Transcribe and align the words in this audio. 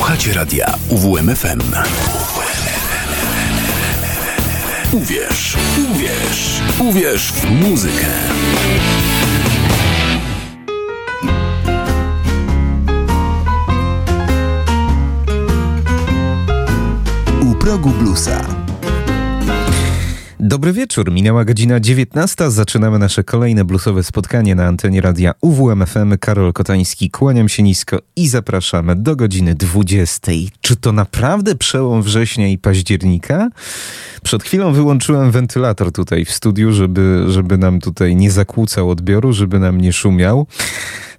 Słuchacie 0.00 0.32
radia 0.32 0.74
UWMFM. 0.88 1.60
Uwierz, 4.92 5.56
uwierz, 5.78 6.60
uwierz 6.78 7.32
w 7.32 7.50
muzykę. 7.50 8.06
U 17.42 17.54
progu 17.54 17.90
bluesa. 17.90 18.49
Dobry 20.42 20.72
wieczór, 20.72 21.12
minęła 21.12 21.44
godzina 21.44 21.80
19. 21.80 22.50
Zaczynamy 22.50 22.98
nasze 22.98 23.24
kolejne 23.24 23.64
bluesowe 23.64 24.02
spotkanie 24.02 24.54
na 24.54 24.66
antenie 24.66 25.00
radia 25.00 25.32
UWMFM. 25.40 26.18
Karol 26.18 26.52
Kotański, 26.52 27.10
kłaniam 27.10 27.48
się 27.48 27.62
nisko 27.62 27.98
i 28.16 28.28
zapraszamy 28.28 28.96
do 28.96 29.16
godziny 29.16 29.54
20. 29.54 30.32
Czy 30.60 30.76
to 30.76 30.92
naprawdę 30.92 31.54
przełom 31.54 32.02
września 32.02 32.48
i 32.48 32.58
października? 32.58 33.50
Przed 34.22 34.42
chwilą 34.42 34.72
wyłączyłem 34.72 35.30
wentylator 35.30 35.92
tutaj 35.92 36.24
w 36.24 36.32
studiu, 36.32 36.72
żeby, 36.72 37.24
żeby 37.28 37.58
nam 37.58 37.80
tutaj 37.80 38.16
nie 38.16 38.30
zakłócał 38.30 38.90
odbioru, 38.90 39.32
żeby 39.32 39.58
nam 39.58 39.80
nie 39.80 39.92
szumiał. 39.92 40.46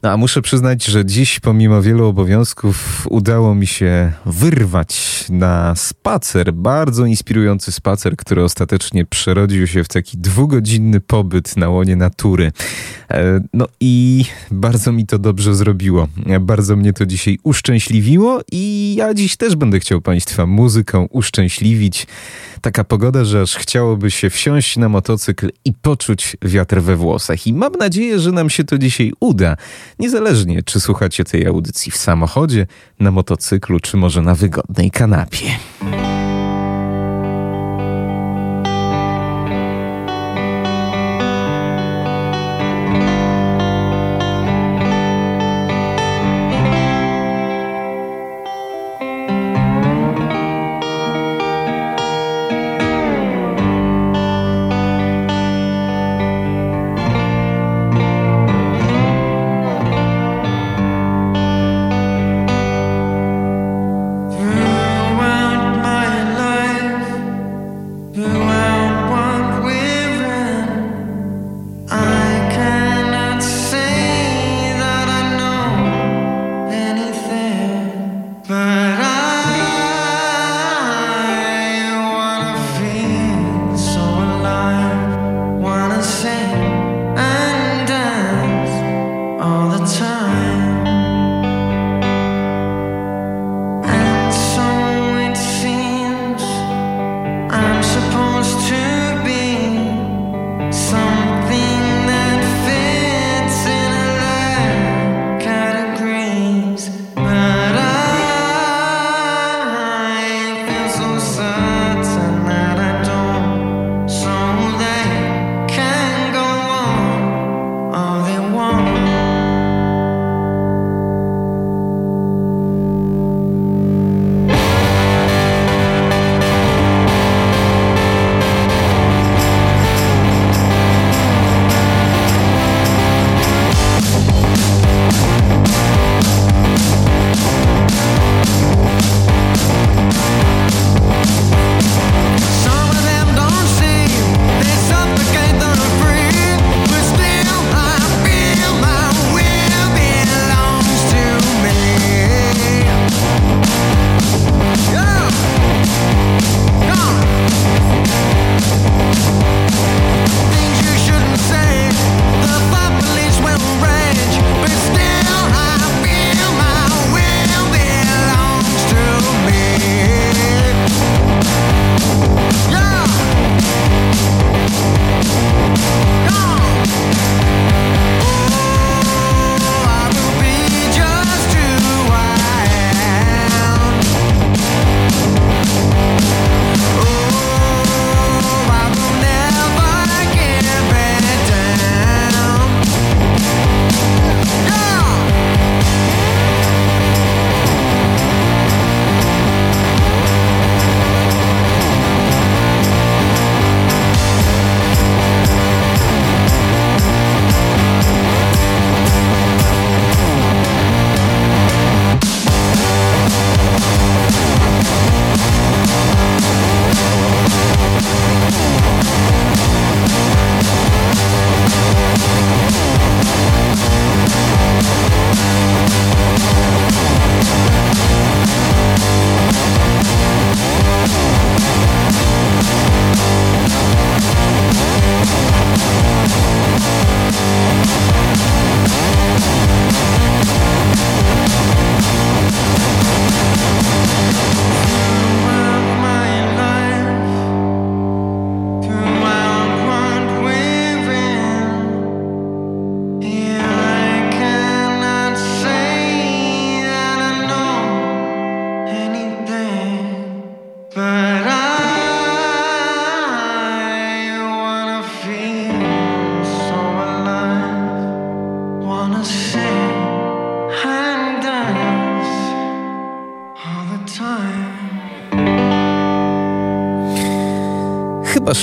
No 0.03 0.11
a 0.11 0.17
muszę 0.17 0.41
przyznać, 0.41 0.85
że 0.85 1.05
dziś 1.05 1.39
pomimo 1.39 1.81
wielu 1.81 2.05
obowiązków 2.07 3.07
udało 3.09 3.55
mi 3.55 3.67
się 3.67 4.11
wyrwać 4.25 5.25
na 5.29 5.75
spacer, 5.75 6.53
bardzo 6.53 7.05
inspirujący 7.05 7.71
spacer, 7.71 8.17
który 8.17 8.43
ostatecznie 8.43 9.05
przerodził 9.05 9.67
się 9.67 9.83
w 9.83 9.87
taki 9.87 10.17
dwugodzinny 10.17 10.99
pobyt 10.99 11.57
na 11.57 11.69
łonie 11.69 11.95
natury. 11.95 12.51
E, 13.11 13.41
no 13.53 13.67
i 13.79 14.25
bardzo 14.51 14.91
mi 14.91 15.05
to 15.05 15.19
dobrze 15.19 15.55
zrobiło. 15.55 16.07
Bardzo 16.41 16.75
mnie 16.75 16.93
to 16.93 17.05
dzisiaj 17.05 17.39
uszczęśliwiło 17.43 18.41
i 18.51 18.95
ja 18.97 19.13
dziś 19.13 19.37
też 19.37 19.55
będę 19.55 19.79
chciał 19.79 20.01
Państwa 20.01 20.45
muzyką 20.45 21.07
uszczęśliwić. 21.11 22.07
Taka 22.61 22.83
pogoda, 22.83 23.25
że 23.25 23.41
aż 23.41 23.55
chciałoby 23.55 24.11
się 24.11 24.29
wsiąść 24.29 24.77
na 24.77 24.89
motocykl 24.89 25.49
i 25.65 25.73
poczuć 25.73 26.37
wiatr 26.41 26.81
we 26.81 26.95
włosach. 26.95 27.47
I 27.47 27.53
mam 27.53 27.73
nadzieję, 27.73 28.19
że 28.19 28.31
nam 28.31 28.49
się 28.49 28.63
to 28.63 28.77
dzisiaj 28.77 29.11
uda. 29.19 29.55
Niezależnie, 29.99 30.63
czy 30.63 30.79
słuchacie 30.79 31.23
tej 31.23 31.47
audycji 31.47 31.91
w 31.91 31.97
samochodzie, 31.97 32.67
na 32.99 33.11
motocyklu, 33.11 33.79
czy 33.79 33.97
może 33.97 34.21
na 34.21 34.35
wygodnej 34.35 34.91
kanapie. 34.91 35.45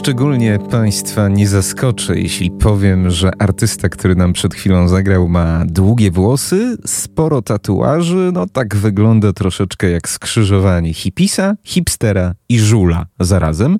Chyba 0.08 0.37
szczególnie 0.38 0.70
Państwa 0.70 1.28
nie 1.28 1.48
zaskoczę, 1.48 2.18
jeśli 2.18 2.50
powiem, 2.50 3.10
że 3.10 3.30
artysta, 3.38 3.88
który 3.88 4.16
nam 4.16 4.32
przed 4.32 4.54
chwilą 4.54 4.88
zagrał, 4.88 5.28
ma 5.28 5.64
długie 5.66 6.10
włosy, 6.10 6.76
sporo 6.86 7.42
tatuaży, 7.42 8.30
no 8.34 8.46
tak 8.46 8.76
wygląda 8.76 9.32
troszeczkę 9.32 9.90
jak 9.90 10.08
skrzyżowanie 10.08 10.94
hipisa, 10.94 11.54
hipstera 11.64 12.34
i 12.48 12.58
żula 12.58 13.06
zarazem. 13.20 13.78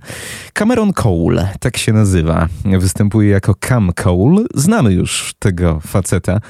Cameron 0.53 0.93
Cole, 0.93 1.49
tak 1.61 1.77
się 1.77 1.93
nazywa. 1.93 2.49
Występuje 2.65 3.31
jako 3.31 3.55
Cam 3.55 3.93
Cole. 3.93 4.45
Znamy 4.55 4.93
już 4.93 5.35
tego 5.39 5.81
faceta, 5.81 6.41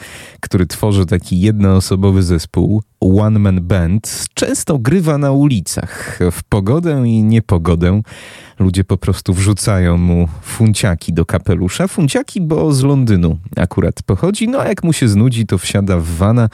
który 0.40 0.66
tworzy 0.66 1.06
taki 1.06 1.40
jednoosobowy 1.40 2.22
zespół, 2.22 2.82
One 3.00 3.38
Man 3.38 3.60
Band. 3.62 4.26
Często 4.34 4.78
grywa 4.78 5.18
na 5.18 5.32
ulicach, 5.32 6.18
w 6.32 6.42
pogodę 6.42 7.02
i 7.06 7.22
niepogodę 7.22 8.00
ludzie 8.58 8.84
po 8.84 8.96
prostu 8.96 9.34
wrzucają 9.34 9.97
mu 9.98 10.28
funciaki 10.42 11.12
do 11.12 11.26
kapelusza. 11.26 11.88
Funciaki, 11.88 12.40
bo 12.40 12.72
z 12.72 12.82
Londynu 12.82 13.38
akurat 13.56 14.02
pochodzi, 14.02 14.48
no 14.48 14.60
a 14.60 14.68
jak 14.68 14.84
mu 14.84 14.92
się 14.92 15.08
znudzi, 15.08 15.46
to 15.46 15.58
wsiada 15.58 15.98
w 15.98 16.04
wana 16.04 16.48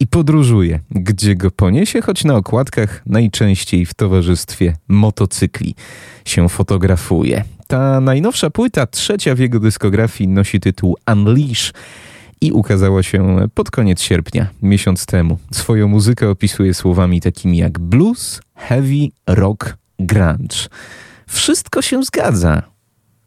i 0.00 0.06
podróżuje, 0.06 0.80
gdzie 0.90 1.36
go 1.36 1.50
poniesie, 1.50 2.02
choć 2.02 2.24
na 2.24 2.34
okładkach 2.34 3.02
najczęściej 3.06 3.86
w 3.86 3.94
towarzystwie 3.94 4.76
motocykli 4.88 5.74
się 6.24 6.48
fotografuje. 6.48 7.44
Ta 7.66 8.00
najnowsza 8.00 8.50
płyta, 8.50 8.86
trzecia 8.86 9.34
w 9.34 9.38
jego 9.38 9.60
dyskografii, 9.60 10.28
nosi 10.28 10.60
tytuł 10.60 10.96
Unleash 11.12 11.72
i 12.40 12.52
ukazała 12.52 13.02
się 13.02 13.48
pod 13.54 13.70
koniec 13.70 14.00
sierpnia, 14.00 14.46
miesiąc 14.62 15.06
temu. 15.06 15.38
Swoją 15.50 15.88
muzykę 15.88 16.30
opisuje 16.30 16.74
słowami 16.74 17.20
takimi 17.20 17.58
jak 17.58 17.78
blues, 17.78 18.40
heavy, 18.54 19.08
rock, 19.26 19.76
grunge 19.98 20.68
wszystko 21.26 21.82
się 21.82 22.02
zgadza. 22.02 22.62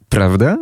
Prawda? 0.10 0.58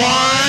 one. 0.00 0.39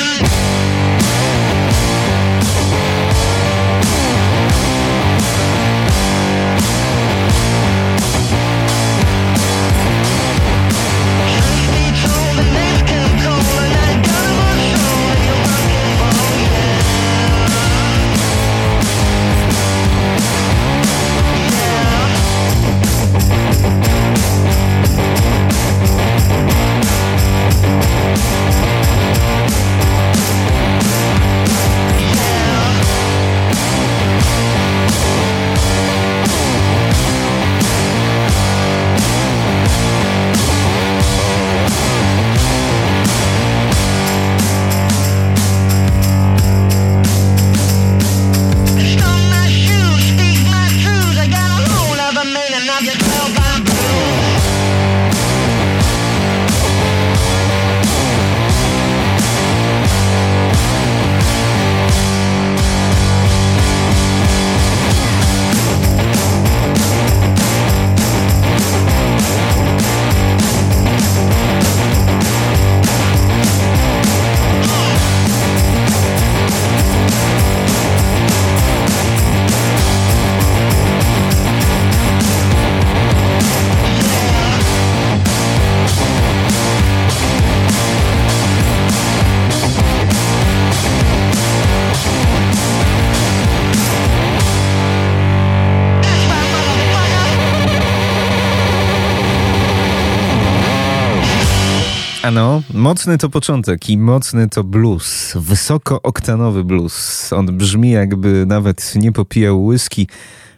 Mocny 102.81 103.17
to 103.17 103.29
początek 103.29 103.89
i 103.89 103.97
mocny 103.97 104.50
to 104.50 104.63
blues, 104.63 105.33
wysokooktanowy 105.35 106.63
blues. 106.63 107.33
On 107.33 107.45
brzmi 107.45 107.91
jakby 107.91 108.45
nawet 108.47 108.93
nie 108.95 109.11
popijał 109.11 109.65
whisky 109.65 110.07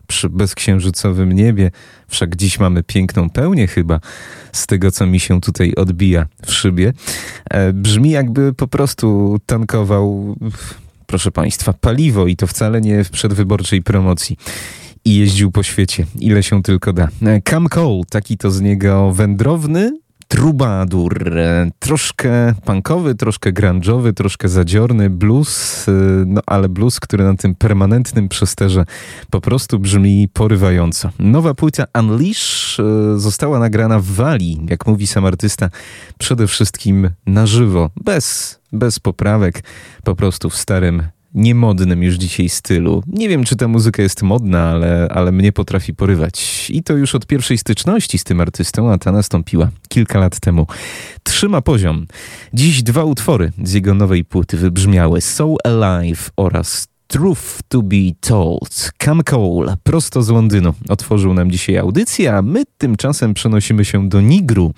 przy 0.08 0.30
bezksiężycowym 0.30 1.32
niebie, 1.32 1.72
wszak 2.08 2.36
dziś 2.36 2.60
mamy 2.60 2.84
piękną 2.84 3.30
pełnię 3.30 3.68
chyba 3.68 4.00
z 4.52 4.68
tego, 4.68 4.92
co 4.92 5.06
mi 5.06 5.20
się 5.20 5.42
tutaj 5.42 5.76
odbija 5.76 6.26
w 6.46 6.52
szybie. 6.52 6.94
E, 7.50 7.74
brzmi 7.74 8.10
jakby 8.10 8.54
po 8.54 8.68
prostu 8.68 9.38
tankował, 9.46 10.36
proszę 11.06 11.32
Państwa, 11.32 11.74
paliwo 11.74 12.28
i 12.28 12.36
to 12.36 12.48
wcale 12.48 12.82
nie 12.82 13.04
w 13.04 13.10
przedwyborczej 13.10 13.82
promocji 13.82 14.38
i 15.06 15.16
jeździł 15.16 15.52
po 15.52 15.64
świecie, 15.64 16.06
ile 16.20 16.44
się 16.44 16.64
tylko 16.64 16.94
da. 16.94 17.08
E, 17.22 17.42
Cam 17.42 17.70
Cole, 17.70 18.02
taki 18.10 18.38
to 18.38 18.52
z 18.52 18.62
niego 18.62 19.12
wędrowny, 19.12 20.03
Trubadur. 20.34 21.38
E, 21.38 21.72
troszkę 21.80 22.54
punkowy, 22.66 23.16
troszkę 23.16 23.54
grunge'owy, 23.54 24.14
troszkę 24.14 24.50
zadziorny 24.50 25.10
blues, 25.10 25.86
e, 25.88 25.92
no 26.26 26.42
ale 26.46 26.70
blues, 26.70 27.00
który 27.00 27.24
na 27.24 27.36
tym 27.36 27.56
permanentnym 27.56 28.30
przesterze 28.30 28.86
po 29.30 29.42
prostu 29.42 29.80
brzmi 29.80 30.30
porywająco. 30.34 31.10
Nowa 31.20 31.54
płyta 31.54 31.86
Unleash 32.00 32.80
e, 32.80 32.84
została 33.20 33.60
nagrana 33.60 34.00
w 34.00 34.06
Walii, 34.06 34.62
jak 34.70 34.88
mówi 34.88 35.08
sam 35.08 35.26
artysta, 35.26 35.70
przede 36.18 36.48
wszystkim 36.48 37.10
na 37.26 37.46
żywo, 37.46 37.90
bez, 38.04 38.60
bez 38.72 39.00
poprawek, 39.00 39.64
po 40.04 40.16
prostu 40.16 40.50
w 40.50 40.56
starym 40.56 41.04
niemodnym 41.34 42.04
już 42.04 42.16
dzisiaj 42.16 42.50
stylu. 42.50 43.04
Nie 43.08 43.30
wiem, 43.30 43.44
czy 43.44 43.56
ta 43.56 43.68
muzyka 43.68 44.04
jest 44.04 44.22
modna, 44.24 44.70
ale, 44.70 45.08
ale 45.12 45.32
mnie 45.32 45.52
potrafi 45.52 45.94
porywać. 45.94 46.70
I 46.70 46.84
to 46.84 46.94
już 46.94 47.16
od 47.16 47.26
pierwszej 47.26 47.58
styczności 47.58 48.18
z 48.18 48.24
tym 48.24 48.42
artystą, 48.42 48.92
a 48.92 48.98
ta 48.98 49.12
nastąpiła 49.12 49.70
kilka 49.90 50.20
lat 50.20 50.40
temu. 50.40 50.68
Trzyma 51.24 51.62
poziom. 51.62 52.06
Dziś 52.54 52.84
dwa 52.84 53.04
utwory 53.04 53.52
z 53.64 53.74
jego 53.74 53.94
nowej 53.94 54.26
płyty 54.26 54.58
wybrzmiały 54.58 55.22
So 55.22 55.56
Alive 55.64 56.32
oraz 56.38 56.88
Truth 57.08 57.62
to 57.68 57.82
be 57.82 58.12
told. 58.22 58.92
Cam 58.98 59.24
Cole, 59.24 59.78
prosto 59.84 60.24
z 60.24 60.30
Londynu, 60.30 60.74
otworzył 60.90 61.34
nam 61.34 61.52
dzisiaj 61.52 61.78
audycję, 61.78 62.34
a 62.34 62.42
my 62.42 62.64
tymczasem 62.78 63.34
przenosimy 63.34 63.86
się 63.86 64.10
do 64.10 64.22
Nigru 64.22 64.74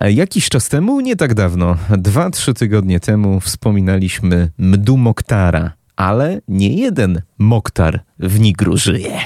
Jakiś 0.00 0.48
czas 0.48 0.68
temu, 0.68 1.00
nie 1.00 1.16
tak 1.16 1.34
dawno, 1.34 1.76
dwa, 1.90 2.30
trzy 2.30 2.54
tygodnie 2.54 3.00
temu 3.00 3.40
wspominaliśmy 3.40 4.50
Mdu 4.58 4.96
Moktara, 4.96 5.72
ale 5.96 6.40
nie 6.48 6.72
jeden 6.72 7.22
Moktar 7.38 8.00
w 8.18 8.40
Nigru 8.40 8.76
żyje. 8.76 9.18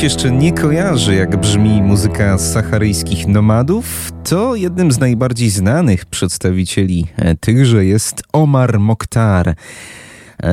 Ktoś 0.00 0.12
jeszcze 0.12 0.30
nie 0.30 0.52
kojarzy, 0.52 1.14
jak 1.14 1.36
brzmi 1.36 1.82
muzyka 1.82 2.38
saharyjskich 2.38 3.26
nomadów, 3.26 4.12
to 4.24 4.54
jednym 4.54 4.92
z 4.92 4.98
najbardziej 4.98 5.50
znanych 5.50 6.04
przedstawicieli 6.04 7.06
e, 7.16 7.34
tychże 7.34 7.84
jest 7.84 8.22
Omar 8.32 8.78
Mokhtar 8.78 9.54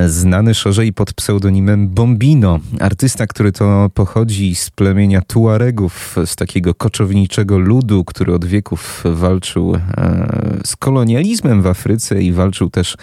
znany 0.07 0.53
szerzej 0.53 0.93
pod 0.93 1.13
pseudonimem 1.13 1.89
Bombino. 1.89 2.59
Artysta, 2.79 3.27
który 3.27 3.51
to 3.51 3.89
pochodzi 3.93 4.55
z 4.55 4.69
plemienia 4.69 5.21
Tuaregów, 5.21 6.15
z 6.25 6.35
takiego 6.35 6.73
koczowniczego 6.73 7.59
ludu, 7.59 8.03
który 8.03 8.33
od 8.33 8.45
wieków 8.45 9.03
walczył 9.05 9.75
e, 9.75 10.59
z 10.65 10.75
kolonializmem 10.75 11.61
w 11.61 11.67
Afryce 11.67 12.21
i 12.21 12.31
walczył 12.31 12.69
też 12.69 12.97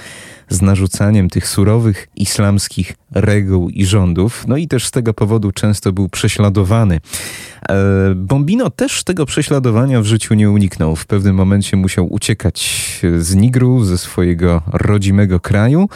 z 0.49 0.63
narzucaniem 0.63 1.31
tych 1.31 1.49
surowych 1.49 2.09
islamskich 2.17 2.95
reguł 3.13 3.69
i 3.69 3.87
rządów. 3.87 4.45
No 4.49 4.57
i 4.57 4.69
też 4.69 4.87
z 4.87 4.91
tego 4.91 5.15
powodu 5.15 5.53
często 5.53 5.93
był 5.93 6.09
prześladowany. 6.09 7.01
E, 7.69 8.15
Bombino 8.15 8.71
też 8.71 9.05
tego 9.05 9.27
prześladowania 9.27 10.01
w 10.01 10.05
życiu 10.05 10.35
nie 10.35 10.51
uniknął. 10.51 10.97
W 10.97 11.07
pewnym 11.07 11.37
momencie 11.37 11.77
musiał 11.77 12.13
uciekać 12.13 13.01
z 13.19 13.35
Nigru, 13.35 13.85
ze 13.85 13.99
swojego 13.99 14.63
rodzimego 14.73 15.41
kraju. 15.41 15.89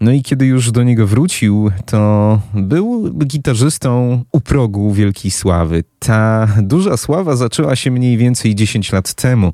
No 0.00 0.12
i 0.12 0.22
kiedy 0.22 0.46
już 0.46 0.70
do 0.70 0.82
niego 0.82 1.06
wrócił, 1.06 1.70
to 1.86 2.40
był 2.54 3.14
gitarzystą 3.24 4.22
u 4.32 4.40
progu 4.40 4.92
wielkiej 4.92 5.30
sławy. 5.30 5.84
Ta 5.98 6.48
duża 6.62 6.96
sława 6.96 7.36
zaczęła 7.36 7.76
się 7.76 7.90
mniej 7.90 8.16
więcej 8.16 8.54
10 8.54 8.92
lat 8.92 9.14
temu 9.14 9.52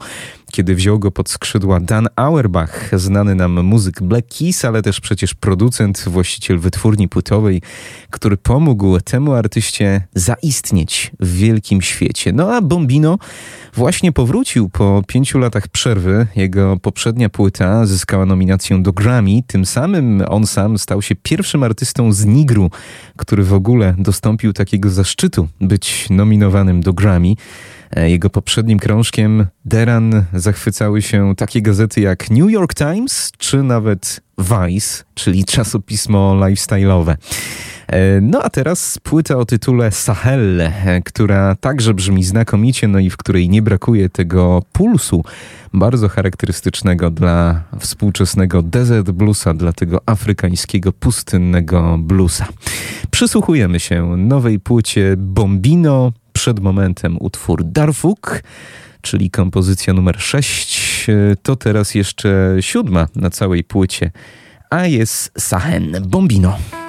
kiedy 0.52 0.74
wziął 0.74 0.98
go 0.98 1.10
pod 1.10 1.30
skrzydła 1.30 1.80
Dan 1.80 2.08
Auerbach, 2.16 2.90
znany 3.00 3.34
nam 3.34 3.62
muzyk 3.64 4.02
Black 4.02 4.38
Keys, 4.38 4.64
ale 4.64 4.82
też 4.82 5.00
przecież 5.00 5.34
producent, 5.34 6.04
właściciel 6.06 6.58
wytwórni 6.58 7.08
płytowej, 7.08 7.62
który 8.10 8.36
pomógł 8.36 9.00
temu 9.00 9.32
artyście 9.32 10.06
zaistnieć 10.14 11.10
w 11.20 11.36
wielkim 11.36 11.82
świecie. 11.82 12.32
No 12.32 12.54
a 12.54 12.60
Bombino 12.60 13.18
właśnie 13.74 14.12
powrócił 14.12 14.68
po 14.68 15.02
pięciu 15.06 15.38
latach 15.38 15.68
przerwy. 15.68 16.26
Jego 16.36 16.76
poprzednia 16.76 17.28
płyta 17.28 17.86
zyskała 17.86 18.26
nominację 18.26 18.82
do 18.82 18.92
Grammy. 18.92 19.42
Tym 19.46 19.66
samym 19.66 20.22
on 20.28 20.46
sam 20.46 20.78
stał 20.78 21.02
się 21.02 21.14
pierwszym 21.14 21.62
artystą 21.62 22.12
z 22.12 22.24
Nigru, 22.24 22.70
który 23.16 23.44
w 23.44 23.52
ogóle 23.52 23.94
dostąpił 23.98 24.52
takiego 24.52 24.90
zaszczytu 24.90 25.48
być 25.60 26.10
nominowanym 26.10 26.80
do 26.80 26.92
Grammy. 26.92 27.34
E, 27.96 28.10
jego 28.10 28.30
poprzednim 28.30 28.78
krążkiem 28.78 29.46
Deran 29.64 30.24
zachwycały 30.34 31.02
się 31.02 31.34
takie 31.36 31.62
gazety 31.62 32.00
jak 32.00 32.30
New 32.30 32.50
York 32.50 32.74
Times 32.74 33.32
czy 33.38 33.62
nawet 33.62 34.20
Vice, 34.38 35.04
czyli 35.14 35.44
czasopismo 35.44 36.34
lifestyle'owe. 36.34 37.14
E, 37.86 38.20
no 38.20 38.42
a 38.42 38.50
teraz 38.50 38.98
płyta 39.02 39.36
o 39.36 39.44
tytule 39.44 39.90
Sahel, 39.90 40.60
e, 40.60 41.02
która 41.04 41.56
także 41.56 41.94
brzmi 41.94 42.24
znakomicie, 42.24 42.88
no 42.88 42.98
i 42.98 43.10
w 43.10 43.16
której 43.16 43.48
nie 43.48 43.62
brakuje 43.62 44.08
tego 44.08 44.62
pulsu 44.72 45.24
bardzo 45.72 46.08
charakterystycznego 46.08 47.10
dla 47.10 47.62
współczesnego 47.78 48.62
desert 48.62 49.10
bluesa, 49.10 49.54
dla 49.54 49.72
tego 49.72 50.00
afrykańskiego 50.06 50.92
pustynnego 50.92 51.98
bluesa. 51.98 52.46
Przysłuchujemy 53.10 53.80
się 53.80 54.16
nowej 54.16 54.60
płycie 54.60 55.14
Bombino, 55.16 56.12
przed 56.42 56.60
momentem 56.60 57.16
utwór 57.20 57.64
Darfuk, 57.64 58.42
czyli 59.00 59.30
kompozycja 59.30 59.92
numer 59.92 60.20
6. 60.20 61.06
To 61.42 61.56
teraz 61.56 61.94
jeszcze 61.94 62.56
siódma 62.60 63.08
na 63.16 63.30
całej 63.30 63.64
płycie, 63.64 64.10
a 64.70 64.86
jest 64.86 65.32
Sahen 65.38 65.96
Bombino. 66.06 66.81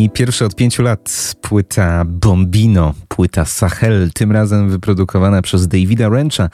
Brzmi 0.00 0.10
pierwszy 0.10 0.44
od 0.44 0.54
pięciu 0.54 0.82
lat 0.82 1.34
płyta 1.40 2.04
Bombino, 2.04 2.94
płyta 3.08 3.44
Sahel, 3.44 4.10
tym 4.14 4.32
razem 4.32 4.70
wyprodukowana 4.70 5.42
przez 5.42 5.68
Davida 5.68 6.08
Rancha, 6.08 6.48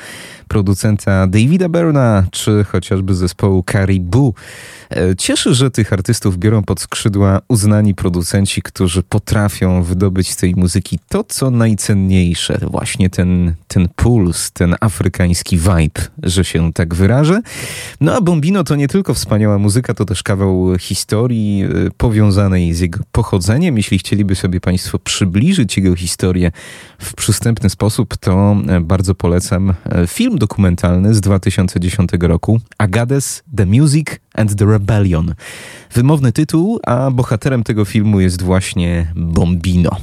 producenta 0.48 1.26
Davida 1.26 1.68
Berna, 1.68 2.26
czy 2.30 2.64
chociażby 2.64 3.14
zespołu 3.14 3.64
Caribou. 3.72 4.34
E, 4.90 5.16
cieszy, 5.16 5.54
że 5.54 5.70
tych 5.70 5.92
artystów 5.92 6.38
biorą 6.38 6.62
pod 6.62 6.80
skrzydła 6.80 7.40
uznani 7.48 7.94
producenci, 7.94 8.62
którzy 8.62 9.02
potrafią 9.02 9.82
wydobyć 9.82 10.30
z 10.30 10.36
tej 10.36 10.54
muzyki 10.54 10.98
to, 11.08 11.24
co 11.24 11.50
najcenniejsze. 11.50 12.58
Właśnie 12.62 13.10
ten, 13.10 13.54
ten 13.68 13.88
puls, 13.96 14.50
ten 14.50 14.76
afrykański 14.80 15.58
vibe, 15.58 16.02
że 16.22 16.44
się 16.44 16.72
tak 16.72 16.94
wyrażę. 16.94 17.40
No 18.00 18.14
a 18.14 18.20
Bombino 18.20 18.64
to 18.64 18.76
nie 18.76 18.88
tylko 18.88 19.14
wspaniała 19.14 19.58
muzyka, 19.58 19.94
to 19.94 20.04
też 20.04 20.22
kawał 20.22 20.78
historii 20.78 21.64
e, 21.64 21.68
powiązanej 21.96 22.74
z 22.74 22.80
jego 22.80 23.00
pochodzeniem. 23.12 23.35
Jeśli 23.76 23.98
chcieliby 23.98 24.34
sobie 24.34 24.60
Państwo 24.60 24.98
przybliżyć 24.98 25.76
jego 25.76 25.96
historię 25.96 26.52
w 26.98 27.14
przystępny 27.14 27.70
sposób, 27.70 28.16
to 28.16 28.56
e, 28.68 28.80
bardzo 28.80 29.14
polecam 29.14 29.74
film 30.06 30.38
dokumentalny 30.38 31.14
z 31.14 31.20
2010 31.20 32.10
roku 32.20 32.60
Agades, 32.78 33.42
The 33.56 33.66
Music 33.66 34.06
and 34.34 34.56
the 34.56 34.64
Rebellion. 34.64 35.34
Wymowny 35.94 36.32
tytuł, 36.32 36.80
a 36.86 37.10
bohaterem 37.10 37.64
tego 37.64 37.84
filmu 37.84 38.20
jest 38.20 38.42
właśnie 38.42 39.12
Bombino. 39.16 39.96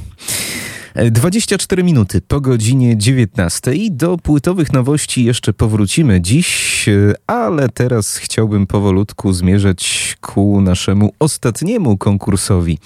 24 0.95 1.83
minuty 1.83 2.21
po 2.21 2.41
godzinie 2.41 2.97
19. 2.97 3.71
Do 3.91 4.17
płytowych 4.17 4.73
nowości 4.73 5.23
jeszcze 5.23 5.53
powrócimy 5.53 6.21
dziś, 6.21 6.85
ale 7.27 7.69
teraz 7.69 8.17
chciałbym 8.17 8.67
powolutku 8.67 9.33
zmierzać 9.33 10.15
ku 10.21 10.61
naszemu 10.61 11.13
ostatniemu 11.19 11.97
konkursowi 11.97 12.79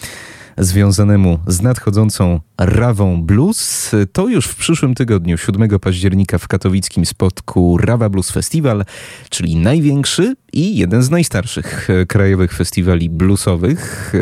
związanemu 0.58 1.40
z 1.48 1.62
nadchodzącą 1.62 2.40
Rawą 2.58 3.24
Blues. 3.24 3.92
To 4.12 4.28
już 4.28 4.46
w 4.46 4.56
przyszłym 4.56 4.96
tygodniu, 4.96 5.38
7 5.38 5.80
października 5.80 6.38
w 6.38 6.48
katowickim 6.48 7.06
spotku 7.06 7.78
Rawa 7.78 8.10
Blues 8.10 8.32
Festival, 8.32 8.86
czyli 9.30 9.56
największy 9.56 10.36
i 10.54 10.78
jeden 10.78 11.04
z 11.04 11.10
najstarszych 11.10 11.88
krajowych 12.08 12.54
festiwali 12.54 13.10
bluesowych. 13.10 14.14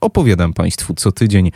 Opowiadam 0.00 0.52
Państwu 0.52 0.94
co 0.94 1.12
tydzień 1.12 1.50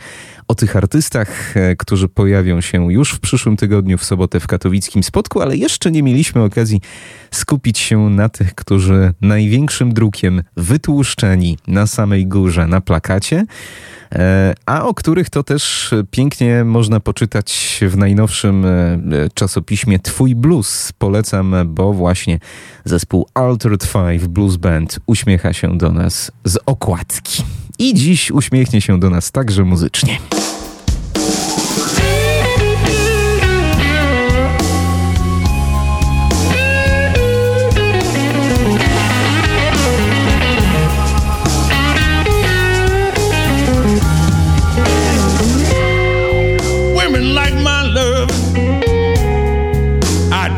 o 0.49 0.55
tych 0.55 0.75
artystach, 0.75 1.53
którzy 1.77 2.07
pojawią 2.07 2.61
się 2.61 2.93
już 2.93 3.11
w 3.11 3.19
przyszłym 3.19 3.57
tygodniu 3.57 3.97
w 3.97 4.05
sobotę 4.05 4.39
w 4.39 4.47
katowickim 4.47 5.03
spotku, 5.03 5.41
ale 5.41 5.57
jeszcze 5.57 5.91
nie 5.91 6.03
mieliśmy 6.03 6.43
okazji 6.43 6.81
skupić 7.31 7.79
się 7.79 8.09
na 8.09 8.29
tych, 8.29 8.55
którzy 8.55 9.13
największym 9.21 9.93
drukiem 9.93 10.43
wytłuszczeni 10.57 11.57
na 11.67 11.87
samej 11.87 12.27
górze 12.27 12.67
na 12.67 12.81
plakacie 12.81 13.45
E, 14.15 14.53
a 14.65 14.85
o 14.85 14.93
których 14.93 15.29
to 15.29 15.43
też 15.43 15.91
pięknie 16.11 16.63
można 16.63 16.99
poczytać 16.99 17.79
w 17.81 17.97
najnowszym 17.97 18.65
e, 18.65 18.99
czasopiśmie 19.33 19.99
Twój 19.99 20.35
Blues. 20.35 20.91
Polecam, 20.97 21.55
bo 21.65 21.93
właśnie 21.93 22.39
zespół 22.85 23.27
Altered 23.33 23.83
Five 23.83 24.27
Blues 24.27 24.55
Band 24.55 24.99
uśmiecha 25.05 25.53
się 25.53 25.77
do 25.77 25.91
nas 25.91 26.31
z 26.43 26.57
okładki. 26.65 27.43
I 27.79 27.93
dziś 27.93 28.31
uśmiechnie 28.31 28.81
się 28.81 28.99
do 28.99 29.09
nas 29.09 29.31
także 29.31 29.65
muzycznie. 29.65 30.17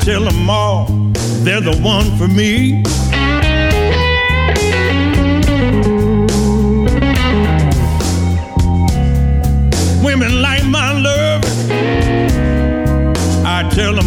tell 0.06 0.26
them 0.26 0.50
all 0.50 0.88
they're 1.44 1.62
the 1.62 1.80
one 1.84 2.18
for 2.18 2.28
me. 2.28 2.84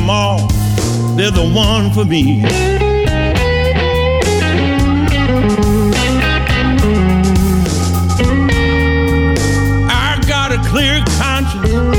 Them 0.04 0.10
all 0.10 0.46
they're 1.16 1.30
the 1.30 1.48
one 1.54 1.92
for 1.92 2.04
me. 2.04 2.42
I 9.88 10.20
got 10.26 10.52
a 10.52 10.58
clear 10.68 11.02
conscience 11.18 11.96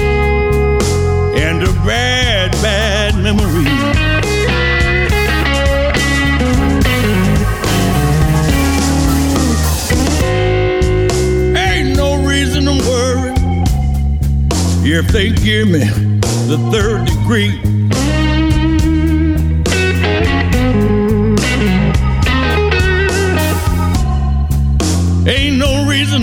and 1.39 1.63
a 1.63 1.71
bad, 1.85 2.51
bad 2.61 3.15
memory. 3.15 3.65
Ain't 11.57 11.95
no 11.95 12.27
reason 12.27 12.65
to 12.65 12.71
worry 12.89 13.33
if 14.83 15.07
they 15.07 15.29
give 15.29 15.69
me 15.69 15.85
the 16.47 16.57
third 16.71 17.07
degree. 17.07 17.74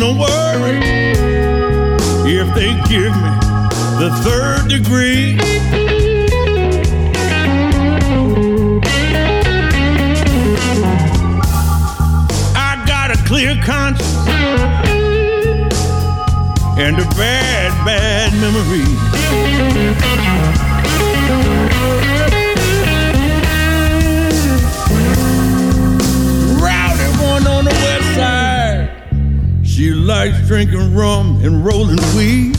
To 0.03 0.19
worry 0.19 0.81
if 2.27 2.53
they 2.57 2.73
give 2.91 3.15
me 3.23 3.33
the 4.01 4.11
third 4.25 4.69
degree. 4.69 5.39
I 12.57 12.83
got 12.85 13.13
a 13.13 13.19
clear 13.29 13.55
conscience 13.63 14.27
and 16.77 16.99
a 16.99 17.05
bad, 17.15 17.71
bad 17.87 18.33
memory. 18.41 19.02
Likes 30.23 30.47
drinking 30.47 30.95
rum 30.95 31.41
and 31.43 31.65
rolling 31.65 31.99
weed. 32.15 32.57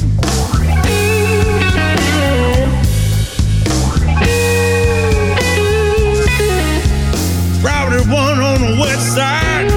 Rowdy 7.63 8.03
one 8.11 8.41
on 8.41 8.59
the 8.59 8.77
west 8.81 9.15
side. 9.15 9.71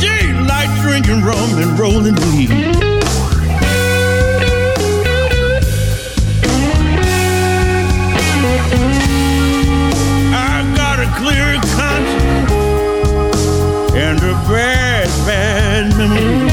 She 0.00 0.32
like 0.46 0.70
drinking 0.82 1.22
rum 1.24 1.58
and 1.58 1.76
rolling 1.76 2.14
weed. 2.14 2.52
I 10.32 10.72
got 10.76 11.00
a 11.00 11.08
clear 11.18 11.60
conscience 11.74 12.52
and 13.96 14.18
a 14.20 14.34
bad, 14.48 15.08
bad 15.26 15.98
memory. 15.98 16.49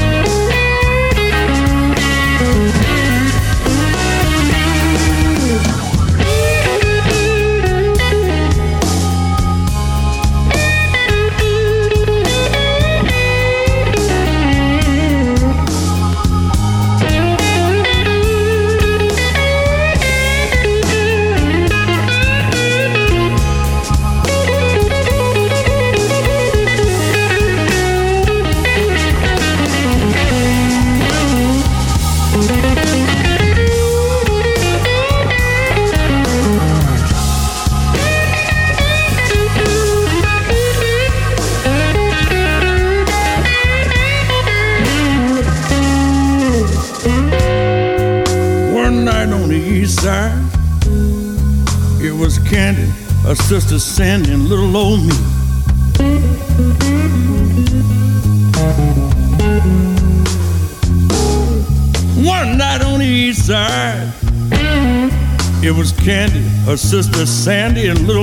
Sandy, 67.48 67.88
and 67.88 68.00
little 68.00 68.17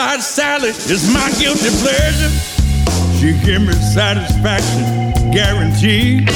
Southside 0.00 0.22
salad 0.22 0.76
is 0.90 1.12
my 1.12 1.30
guilty 1.38 1.68
pleasure. 1.82 2.30
She 3.18 3.38
give 3.44 3.60
me 3.60 3.74
satisfaction, 3.74 5.30
guaranteed. 5.30 6.30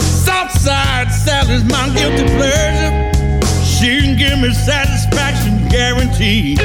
Southside 0.00 1.12
salad 1.12 1.50
is 1.50 1.64
my 1.66 1.88
guilty 1.94 2.24
pleasure. 2.34 3.12
She 3.64 4.00
can 4.00 4.16
give 4.18 4.40
me 4.40 4.52
satisfaction, 4.52 5.68
guaranteed. 5.68 6.58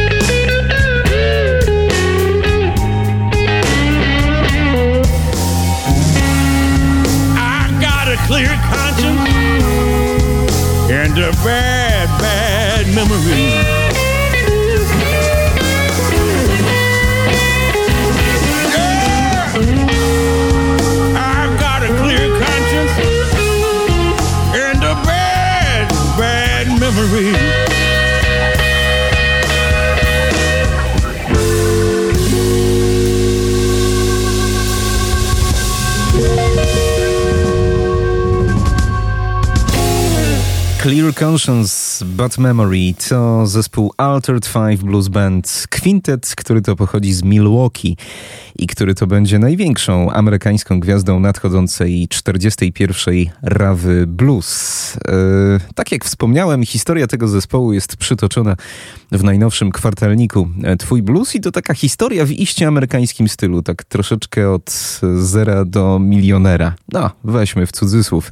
I 7.38 7.70
got 7.80 8.08
a 8.08 8.18
clear 8.26 8.50
conscience 8.74 9.97
a 11.20 11.32
bad, 11.44 12.08
bad 12.20 12.86
memory. 12.94 13.50
Yeah. 18.74 19.54
I've 21.18 21.60
got 21.60 21.82
a 21.84 21.88
clear 21.88 22.28
conscience 22.40 22.92
and 24.56 24.84
a 24.84 24.94
bad, 25.06 25.90
bad 26.18 26.68
memory. 26.80 27.34
Clear 41.08 41.30
Conscience, 41.30 42.06
But 42.06 42.38
Memory 42.38 42.94
to 43.10 43.48
zespół 43.48 43.94
Altered 43.98 44.46
Five 44.46 44.78
Blues 44.78 45.08
Band 45.08 45.68
Quintet, 45.82 46.34
który 46.38 46.62
to 46.62 46.76
pochodzi 46.76 47.14
z 47.14 47.24
Milwaukee 47.24 47.98
i 48.60 48.68
który 48.68 48.96
to 48.96 49.08
będzie 49.08 49.40
największą 49.40 50.12
amerykańską 50.12 50.80
gwiazdą 50.80 51.20
nadchodzącej 51.20 52.08
41. 52.10 53.26
Rawy 53.42 54.08
Blues. 54.08 54.98
E, 55.08 55.74
tak 55.76 55.92
jak 55.92 56.06
wspomniałem, 56.06 56.64
historia 56.64 57.08
tego 57.08 57.28
zespołu 57.28 57.74
jest 57.74 57.98
przytoczona 57.98 58.56
w 59.12 59.24
najnowszym 59.24 59.72
kwartalniku 59.72 60.50
e, 60.64 60.78
Twój 60.78 61.02
Blues 61.02 61.36
i 61.36 61.42
to 61.42 61.52
taka 61.52 61.74
historia 61.74 62.26
w 62.26 62.32
iście 62.32 62.68
amerykańskim 62.68 63.30
stylu, 63.30 63.62
tak 63.62 63.84
troszeczkę 63.84 64.52
od 64.52 65.00
zera 65.18 65.66
do 65.66 66.00
milionera. 66.00 66.76
No, 66.92 67.12
weźmy 67.24 67.66
w 67.66 67.72
cudzysłów 67.72 68.32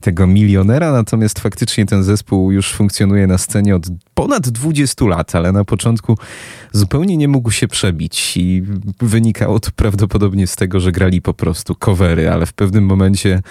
tego 0.00 0.26
milionera, 0.26 0.92
natomiast 0.92 1.40
faktycznie 1.40 1.86
ten 1.86 2.04
zespół 2.04 2.13
już 2.52 2.72
funkcjonuje 2.72 3.26
na 3.26 3.38
scenie 3.38 3.76
od 3.76 3.86
ponad 4.14 4.48
20 4.48 5.04
lat, 5.04 5.34
ale 5.34 5.52
na 5.52 5.64
początku 5.64 6.18
zupełnie 6.72 7.16
nie 7.16 7.28
mógł 7.28 7.50
się 7.50 7.68
przebić 7.68 8.36
i 8.36 8.62
wynikało 9.00 9.60
to 9.60 9.70
prawdopodobnie 9.76 10.46
z 10.46 10.56
tego, 10.56 10.80
że 10.80 10.92
grali 10.92 11.22
po 11.22 11.34
prostu 11.34 11.74
covery, 11.74 12.30
ale 12.30 12.46
w 12.46 12.52
pewnym 12.52 12.84
momencie 12.84 13.42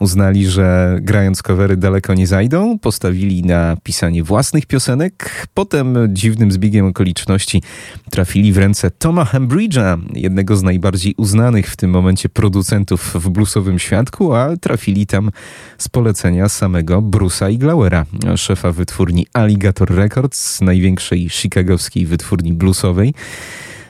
uznali, 0.00 0.46
że 0.46 0.98
grając 1.02 1.42
covery 1.42 1.76
daleko 1.76 2.14
nie 2.14 2.26
zajdą, 2.26 2.78
postawili 2.78 3.42
na 3.42 3.76
pisanie 3.82 4.24
własnych 4.24 4.66
piosenek. 4.66 5.46
Potem 5.54 5.96
dziwnym 6.08 6.52
zbiegiem 6.52 6.86
okoliczności 6.86 7.62
trafili 8.10 8.52
w 8.52 8.58
ręce 8.58 8.90
Toma 8.90 9.24
Hembridge'a, 9.24 9.98
jednego 10.14 10.56
z 10.56 10.62
najbardziej 10.62 11.14
uznanych 11.16 11.68
w 11.68 11.76
tym 11.76 11.90
momencie 11.90 12.28
producentów 12.28 13.14
w 13.14 13.28
bluesowym 13.28 13.78
świadku, 13.78 14.34
a 14.34 14.56
trafili 14.56 15.06
tam 15.06 15.30
z 15.78 15.88
polecenia 15.88 16.48
samego 16.48 17.02
Bruce'a 17.02 17.52
Iglauera, 17.52 18.06
szefa 18.36 18.72
wytwórni 18.72 19.26
Alligator 19.32 19.94
Records, 19.94 20.60
największej 20.60 21.28
chicagowskiej 21.28 22.06
wytwórni 22.06 22.52
bluesowej. 22.52 23.14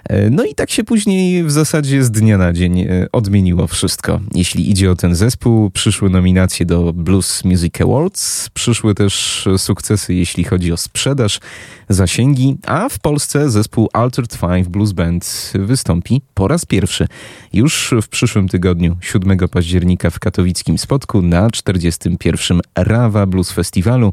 E, 0.09 0.31
no 0.31 0.45
i 0.45 0.55
tak 0.55 0.71
się 0.71 0.85
później 0.85 1.45
w 1.45 1.51
zasadzie 1.51 2.05
z 2.05 2.11
dnia 2.11 2.39
na 2.39 2.53
dzień 2.53 2.81
e, 2.81 3.07
odmieniło 3.13 3.67
wszystko. 3.67 4.21
Jeśli 4.35 4.71
idzie 4.71 4.91
o 4.91 4.97
ten 4.97 5.15
zespół, 5.15 5.71
przyszły 5.71 6.11
nominacje 6.11 6.67
do 6.67 6.93
Blues 6.93 7.45
Music 7.45 7.81
Awards, 7.81 8.49
przyszły 8.55 8.95
też 8.95 9.49
sukcesy, 9.59 10.15
jeśli 10.15 10.45
chodzi 10.45 10.73
o 10.73 10.77
sprzedaż, 10.77 11.41
zasięgi, 11.89 12.57
a 12.67 12.89
w 12.89 12.99
Polsce 12.99 13.51
zespół 13.51 13.89
Altered 13.93 14.35
Five 14.35 14.69
Blues 14.69 14.93
Band 14.93 15.53
wystąpi 15.55 16.23
po 16.35 16.49
raz 16.49 16.65
pierwszy 16.65 17.07
już 17.53 17.95
w 18.03 18.09
przyszłym 18.09 18.49
tygodniu, 18.49 18.97
7 19.01 19.39
października 19.49 20.11
w 20.11 20.19
katowickim 20.19 20.79
Spotku 20.79 21.23
na 21.23 21.51
41. 21.51 22.61
Rawa 22.77 23.27
Blues 23.27 23.53
Festiwalu. 23.53 24.13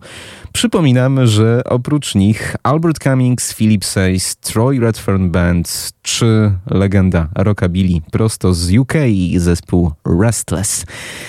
Przypominamy, 0.54 1.28
że 1.28 1.62
oprócz 1.66 2.16
nich 2.16 2.56
Albert 2.64 3.04
Cummings, 3.04 3.54
Philip 3.54 3.86
Says, 3.86 4.36
Troy 4.36 4.80
Redfern 4.80 5.30
Band 5.30 5.77
czy 6.02 6.52
legenda 6.66 7.30
rockabilly 7.36 8.02
prosto 8.12 8.54
z 8.54 8.78
UK 8.78 8.94
zespół 9.38 9.92
Restless. 10.22 10.86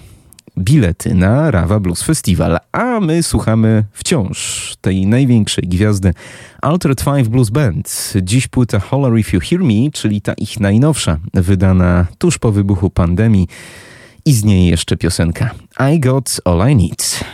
bilety 0.58 1.14
na 1.14 1.50
Rawa 1.50 1.80
Blues 1.80 2.02
Festival, 2.02 2.58
a 2.72 3.00
my 3.00 3.22
słuchamy 3.22 3.84
wciąż 3.92 4.74
tej 4.80 5.06
największej 5.06 5.64
gwiazdy 5.68 6.14
Altered 6.62 7.00
Five 7.00 7.28
Blues 7.28 7.50
Band. 7.50 8.12
Dziś 8.22 8.48
płyta 8.48 8.80
Holler 8.80 9.18
If 9.18 9.36
You 9.36 9.40
Hear 9.40 9.64
Me, 9.64 9.90
czyli 9.92 10.20
ta 10.20 10.32
ich 10.32 10.60
najnowsza, 10.60 11.18
wydana 11.34 12.06
tuż 12.18 12.38
po 12.38 12.52
wybuchu 12.52 12.90
pandemii 12.90 13.48
i 14.24 14.32
z 14.32 14.44
niej 14.44 14.66
jeszcze 14.66 14.96
piosenka 14.96 15.50
I 15.94 16.00
Got 16.00 16.40
All 16.44 16.70
I 16.70 16.76
Need. 16.76 17.24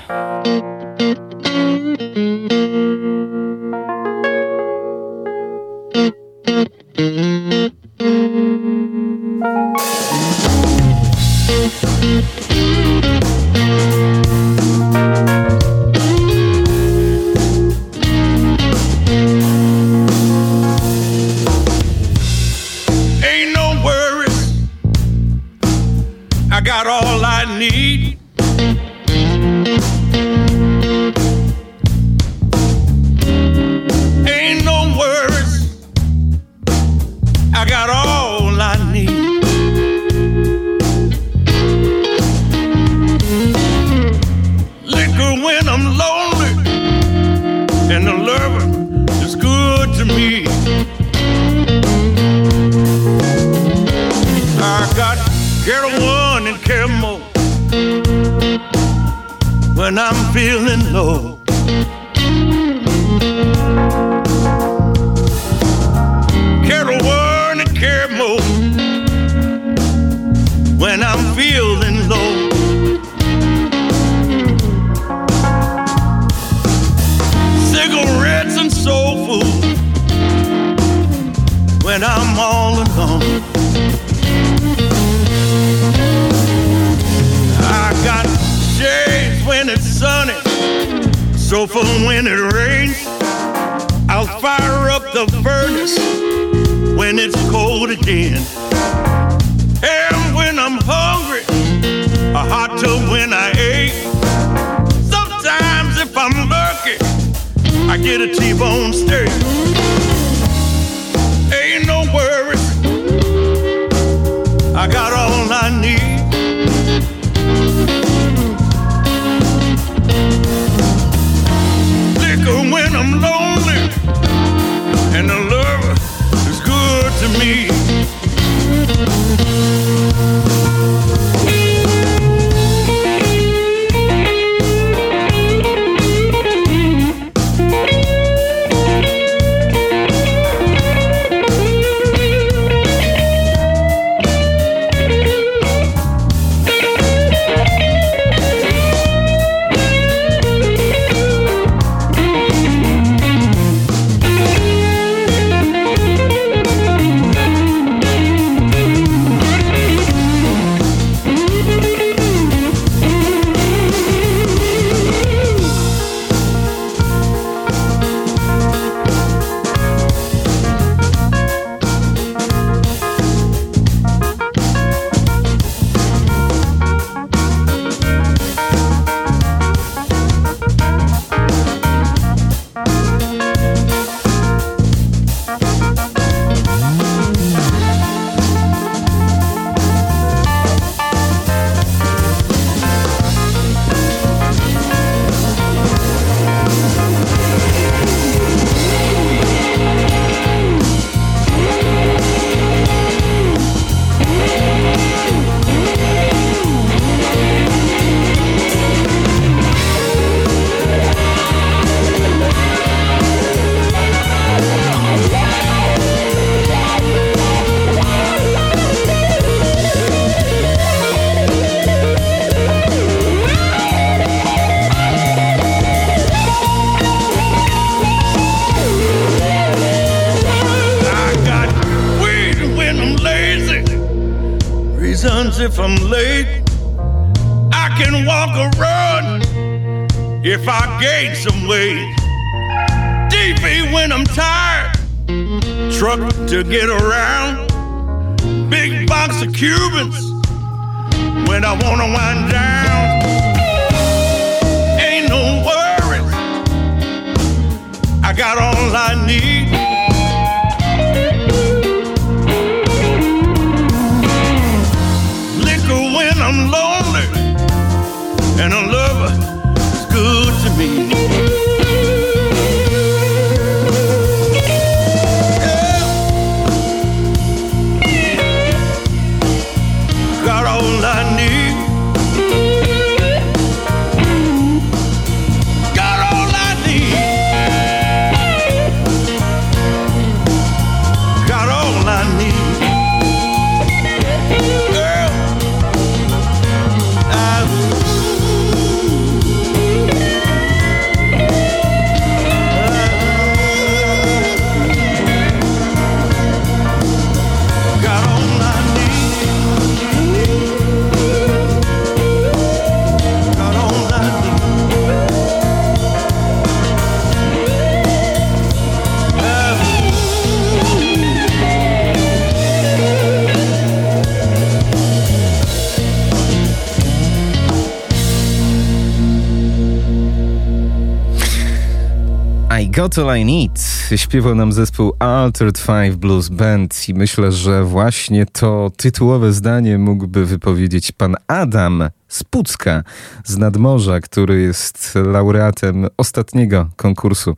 Got 333.06 333.18
All 333.18 333.38
I 333.38 333.44
Need 333.44 333.80
śpiewał 334.16 334.54
nam 334.54 334.72
zespół 334.72 335.12
Altered 335.18 335.78
Five 335.78 336.16
Blues 336.16 336.48
Band 336.48 337.08
i 337.08 337.14
myślę, 337.14 337.52
że 337.52 337.84
właśnie 337.84 338.46
to 338.46 338.90
tytułowe 338.96 339.52
zdanie 339.52 339.98
mógłby 339.98 340.46
wypowiedzieć 340.46 341.12
pan 341.12 341.36
Adam 341.46 342.02
z 342.28 342.44
Pucka, 342.44 343.02
z 343.44 343.56
Nadmorza, 343.56 344.20
który 344.20 344.60
jest 344.60 345.14
laureatem 345.14 346.06
ostatniego 346.16 346.88
konkursu 346.96 347.56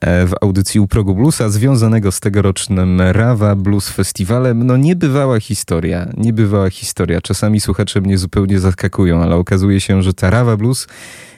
e, 0.00 0.26
w 0.26 0.32
audycji 0.40 0.80
u 0.80 0.86
progu 0.86 1.14
bluesa, 1.14 1.48
związanego 1.48 2.12
z 2.12 2.20
tegorocznym 2.20 3.00
Rawa 3.00 3.56
Blues 3.56 3.88
Festiwalem. 3.88 4.66
No 4.66 4.76
niebywała 4.76 5.40
historia, 5.40 6.08
niebywała 6.16 6.70
historia. 6.70 7.20
Czasami 7.20 7.60
słuchacze 7.60 8.00
mnie 8.00 8.18
zupełnie 8.18 8.60
zaskakują, 8.60 9.22
ale 9.22 9.36
okazuje 9.36 9.80
się, 9.80 10.02
że 10.02 10.14
ta 10.14 10.30
Rawa 10.30 10.56
Blues 10.56 10.86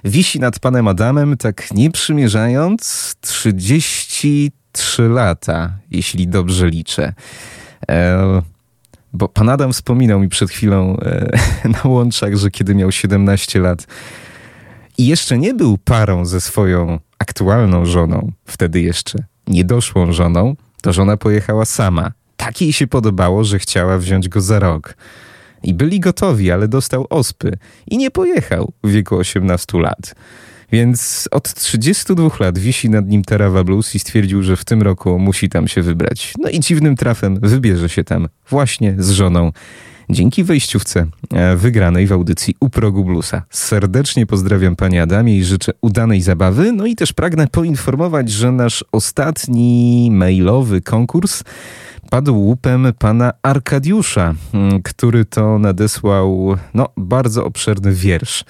wisi 0.05 0.41
nad 0.41 0.59
panem 0.59 0.89
Adamem, 0.89 1.37
tak 1.37 1.75
nie 1.75 1.91
przymierzając, 1.91 3.15
33 3.21 5.09
lata, 5.09 5.71
jeśli 5.91 6.29
dobrze 6.29 6.69
liczę. 6.69 7.13
E, 7.91 8.43
bo 9.13 9.29
pan 9.29 9.49
Adam 9.49 9.73
wspominał 9.73 10.21
mi 10.21 10.29
przed 10.29 10.51
chwilą 10.51 10.97
e, 10.97 11.39
na 11.85 11.91
łączach, 11.91 12.37
że 12.37 12.51
kiedy 12.51 12.75
miał 12.75 12.93
17 12.93 13.61
lat 13.61 13.87
i 14.99 15.07
jeszcze 15.07 15.39
nie 15.39 15.55
był 15.55 15.79
parą 15.79 16.25
ze 16.25 16.41
swoją 16.41 16.99
aktualną 17.19 17.87
żoną, 17.87 18.33
wtedy 18.45 18.81
jeszcze 18.81 19.19
niedoszłą 19.47 20.13
żoną, 20.13 20.57
to 20.83 20.93
żona 20.93 21.17
pojechała 21.17 21.65
sama. 21.65 22.13
Tak 22.37 22.61
jej 22.61 22.73
się 22.73 22.87
podobało, 22.87 23.45
że 23.45 23.59
chciała 23.59 23.99
wziąć 23.99 24.29
go 24.29 24.41
za 24.41 24.59
rok. 24.59 24.97
I 25.63 25.75
byli 25.75 26.01
gotowi, 26.01 26.51
ale 26.51 26.69
dostał 26.69 27.07
ospy 27.11 27.59
i 27.87 27.99
nie 27.99 28.11
pojechał 28.11 28.73
w 28.85 28.91
wieku 28.91 29.17
18 29.17 29.79
lat. 29.79 30.15
Więc 30.73 31.29
od 31.31 31.55
32 31.55 32.29
lat 32.41 32.59
wisi 32.59 32.91
nad 32.91 33.09
nim 33.09 33.25
Terawa 33.25 33.65
Blues 33.65 33.95
i 33.95 33.99
stwierdził, 33.99 34.43
że 34.43 34.57
w 34.57 34.65
tym 34.65 34.83
roku 34.83 35.19
musi 35.19 35.49
tam 35.49 35.69
się 35.69 35.83
wybrać. 35.83 36.35
No 36.39 36.49
i 36.49 36.61
dziwnym 36.61 36.97
trafem 36.97 37.39
wybierze 37.43 37.89
się 37.89 38.05
tam 38.05 38.29
właśnie 38.51 38.95
z 38.99 39.11
żoną. 39.11 39.53
Dzięki 40.11 40.45
wejściówce 40.45 41.07
e, 41.33 41.57
wygranej 41.57 42.07
w 42.07 42.13
audycji 42.13 42.55
u 42.61 42.71
progu 42.71 43.05
bluesa. 43.05 43.43
Serdecznie 43.51 44.27
pozdrawiam 44.27 44.77
panie 44.77 45.03
Adamie 45.03 45.37
i 45.37 45.45
życzę 45.45 45.73
udanej 45.81 46.23
zabawy. 46.23 46.73
No 46.73 46.87
i 46.87 46.97
też 46.97 47.13
pragnę 47.13 47.47
poinformować, 47.47 48.31
że 48.31 48.53
nasz 48.53 48.85
ostatni 48.93 50.09
mailowy 50.13 50.81
konkurs 50.81 51.43
padł 52.11 52.37
łupem 52.37 52.93
pana 52.99 53.33
Arkadiusza, 53.43 54.35
który 54.85 55.25
to 55.25 55.59
nadesłał 55.59 56.57
no, 56.75 56.89
bardzo 56.97 57.45
obszerny 57.45 57.93
wiersz. 57.93 58.45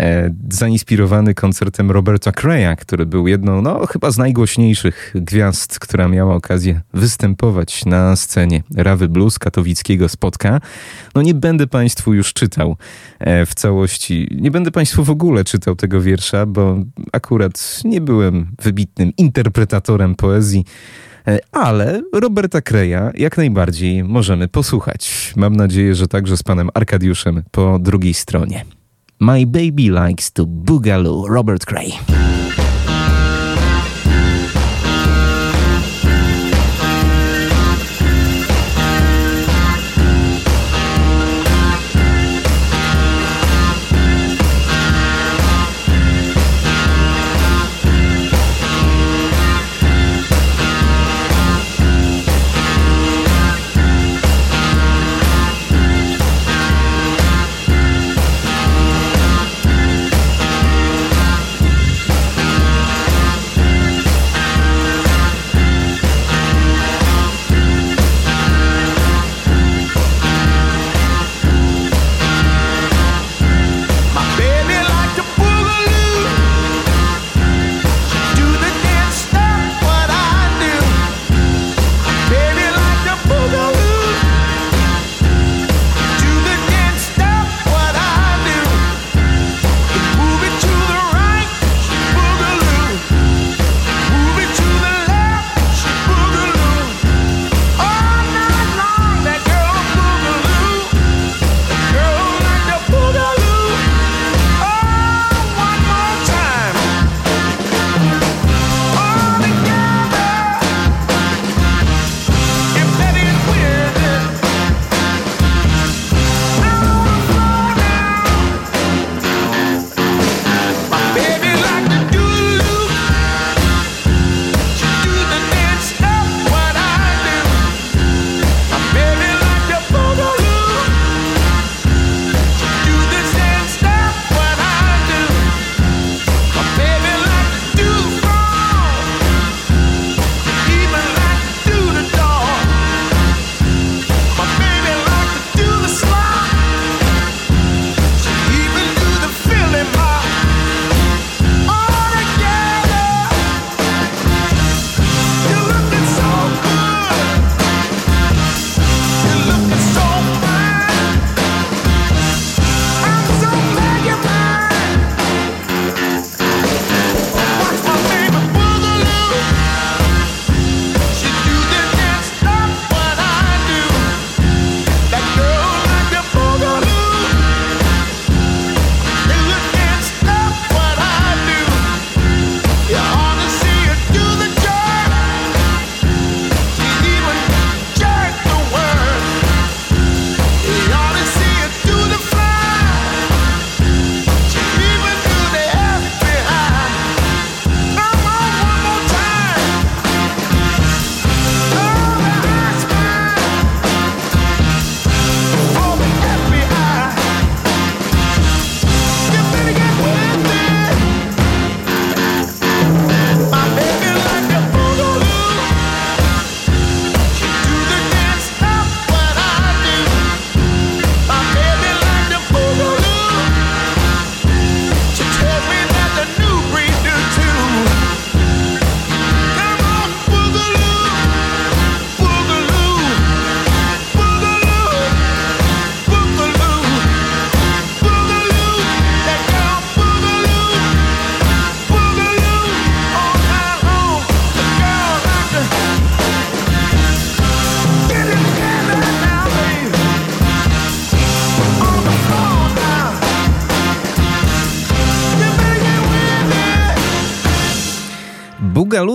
E, 0.00 0.34
zainspirowany 0.50 1.34
koncertem 1.34 1.90
Roberta 1.90 2.32
Creya, 2.32 2.76
który 2.76 3.06
był 3.06 3.28
jedną, 3.28 3.62
no 3.62 3.86
chyba 3.86 4.10
z 4.10 4.18
najgłośniejszych 4.18 5.12
gwiazd, 5.14 5.78
która 5.78 6.08
miała 6.08 6.34
okazję 6.34 6.80
występować 6.94 7.84
na 7.84 8.16
scenie 8.16 8.62
Rawy 8.76 9.08
Blues 9.08 9.38
katowickiego 9.38 10.08
spotka. 10.08 10.60
No 11.14 11.22
nie 11.22 11.34
będę 11.34 11.66
Państwu 11.66 12.14
już 12.14 12.32
czytał 12.32 12.76
e, 13.18 13.46
w 13.46 13.54
całości, 13.54 14.28
nie 14.40 14.50
będę 14.50 14.70
Państwu 14.70 15.04
w 15.04 15.10
ogóle 15.10 15.44
czytał 15.44 15.76
tego 15.76 16.00
wiersza, 16.00 16.46
bo 16.46 16.76
akurat 17.12 17.80
nie 17.84 18.00
byłem 18.00 18.46
wybitnym 18.62 19.12
interpretatorem 19.16 20.14
poezji, 20.14 20.64
E, 21.28 21.38
ale 21.52 22.02
Roberta 22.12 22.60
Kreja 22.60 23.10
jak 23.14 23.36
najbardziej 23.36 24.04
możemy 24.04 24.48
posłuchać. 24.48 25.32
Mam 25.36 25.56
nadzieję, 25.56 25.94
że 25.94 26.08
także 26.08 26.36
z 26.36 26.42
panem 26.42 26.70
Arkadiuszem 26.74 27.42
po 27.50 27.78
drugiej 27.78 28.14
stronie. 28.14 28.64
My 29.18 29.44
baby 29.44 29.90
likes 29.90 30.30
to 30.32 30.46
boogaloo, 30.46 31.28
Robert 31.28 31.64
Cray. 31.66 32.31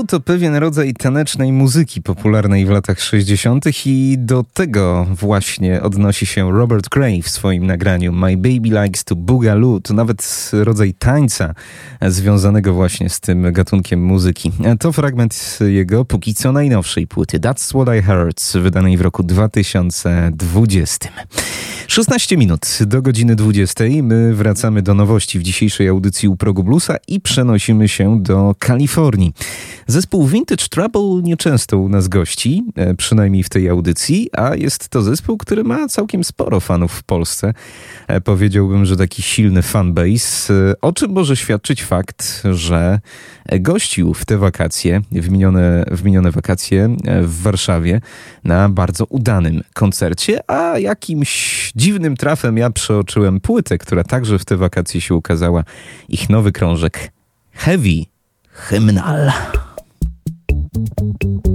To 0.08 0.20
pewien 0.20 0.56
rodzaj 0.56 0.94
tanecznej 0.94 1.52
muzyki 1.52 2.02
popularnej 2.02 2.66
w 2.66 2.70
latach 2.70 3.02
60. 3.02 3.66
i 3.86 4.16
do 4.20 4.46
tego 4.54 5.08
właśnie 5.12 5.82
odnosi 5.82 6.26
się 6.26 6.52
Robert 6.52 6.90
Gray 6.90 7.22
w 7.22 7.30
swoim 7.30 7.66
nagraniu 7.66 8.14
My 8.14 8.38
Baby 8.38 8.82
Likes 8.82 9.04
to 9.04 9.16
Bugalu. 9.16 9.82
To 9.82 9.94
nawet 9.94 10.52
rodzaj 10.54 10.94
tańca 10.94 11.54
związanego 12.02 12.74
właśnie 12.74 13.10
z 13.10 13.20
tym 13.20 13.54
gatunkiem 13.54 14.06
muzyki. 14.06 14.52
To 14.80 14.92
fragment 14.92 15.60
jego 15.68 16.06
póki 16.06 16.34
co 16.34 16.52
najnowszej 16.52 17.08
płyty 17.08 17.40
That's 17.40 17.70
What 17.70 17.96
I 17.98 18.02
Heard, 18.02 18.44
wydanej 18.54 18.98
w 18.98 19.02
roku 19.02 19.24
2020. 19.24 21.10
16 21.88 22.38
minut 22.38 22.80
do 22.82 23.02
godziny 23.02 23.36
20. 23.36 23.84
My 24.04 24.36
wracamy 24.36 24.82
do 24.82 24.94
nowości 24.94 25.40
w 25.40 25.44
dzisiejszej 25.44 25.88
audycji 25.88 26.30
u 26.30 26.36
Progu 26.36 26.64
Bluesa 26.64 26.96
i 27.08 27.22
przenosimy 27.22 27.88
się 27.88 28.24
do 28.24 28.56
Kalifornii. 28.60 29.34
Zespół 29.98 30.28
Vintage 30.28 30.68
Trouble 30.70 31.22
nieczęsto 31.24 31.78
u 31.78 31.90
nas 31.90 32.08
gości, 32.08 32.64
e, 32.76 32.94
przynajmniej 32.96 33.44
w 33.44 33.50
tej 33.50 33.70
audycji, 33.70 34.30
a 34.34 34.56
jest 34.56 34.90
to 34.90 35.02
zespół, 35.02 35.38
który 35.38 35.64
ma 35.64 35.88
całkiem 35.88 36.24
sporo 36.24 36.60
fanów 36.60 36.92
w 36.94 37.04
Polsce. 37.04 37.54
E, 38.08 38.22
powiedziałbym, 38.22 38.86
że 38.86 38.98
taki 38.98 39.22
silny 39.22 39.62
fanbase, 39.62 40.54
e, 40.54 40.82
o 40.82 40.94
czym 40.94 41.12
może 41.12 41.36
świadczyć 41.36 41.84
fakt, 41.84 42.44
że 42.52 43.00
gościł 43.60 44.14
w 44.14 44.26
te 44.26 44.38
wakacje, 44.38 45.02
w 45.12 45.30
minione, 45.30 45.86
w 45.92 46.04
minione 46.04 46.32
wakacje 46.32 46.96
w 47.22 47.42
Warszawie 47.42 48.02
na 48.44 48.70
bardzo 48.70 49.06
udanym 49.06 49.62
koncercie, 49.74 50.52
a 50.52 50.80
jakimś 50.80 51.72
dziwnym 51.76 52.18
trafem 52.18 52.58
ja 52.58 52.70
przeoczyłem 52.70 53.40
płytę, 53.40 53.78
która 53.78 54.04
także 54.04 54.40
w 54.40 54.46
te 54.46 54.58
wakacje 54.58 55.02
się 55.02 55.16
ukazała. 55.16 55.64
Ich 56.10 56.30
nowy 56.30 56.52
krążek 56.52 57.12
Heavy 57.52 58.06
Hymnal. 58.52 59.32
Thank 60.78 61.24
you. 61.24 61.47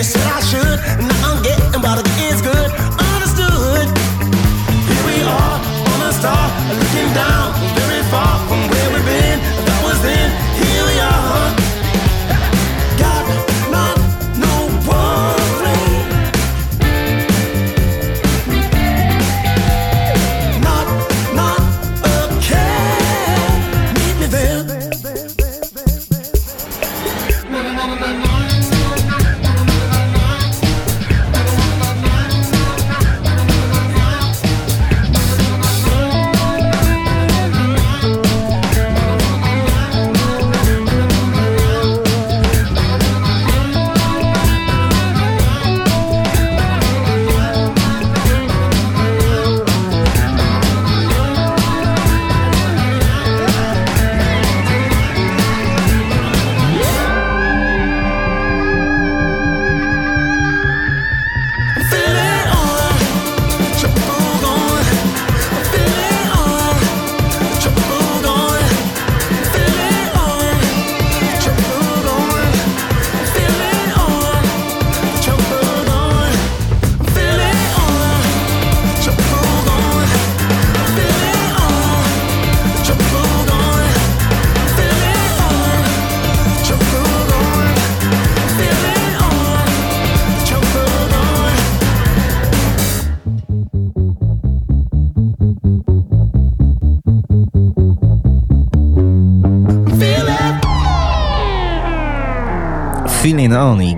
On 0.00 0.06
i 0.06 0.69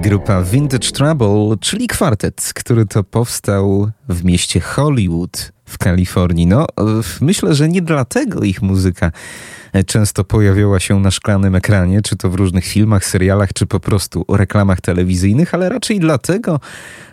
grupa 0.03 0.43
Vintage 0.43 0.93
Trouble, 0.93 1.57
czyli 1.61 1.87
kwartet, 1.87 2.53
który 2.55 2.87
to 2.87 3.05
powstał 3.05 3.91
w 4.09 4.25
mieście 4.25 4.61
Hollywood 4.61 5.53
w 5.65 5.79
Kalifornii. 5.79 6.47
No, 6.47 6.67
myślę, 7.21 7.55
że 7.55 7.69
nie 7.69 7.83
dlatego 7.83 8.43
ich 8.43 8.63
muzyka 8.63 9.13
często 9.87 10.25
pojawiała 10.25 10.81
się 10.81 11.01
na 11.01 11.11
szklanym 11.11 11.55
ekranie, 11.55 12.03
czy 12.03 12.17
to 12.17 12.31
w 12.31 12.35
różnych 12.35 12.65
filmach, 12.65 13.05
serialach, 13.05 13.53
czy 13.53 13.67
po 13.67 13.81
prostu 13.81 14.25
reklamach 14.29 14.81
telewizyjnych, 14.81 15.55
ale 15.55 15.69
raczej 15.69 16.01
dlatego, 16.01 16.61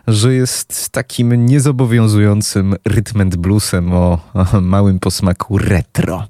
że 0.07 0.33
jest 0.33 0.89
takim 0.89 1.45
niezobowiązującym 1.45 2.75
rytm 2.85 3.29
bluesem 3.29 3.93
o, 3.93 4.19
o 4.33 4.61
małym 4.61 4.99
posmaku 4.99 5.57
retro. 5.57 6.27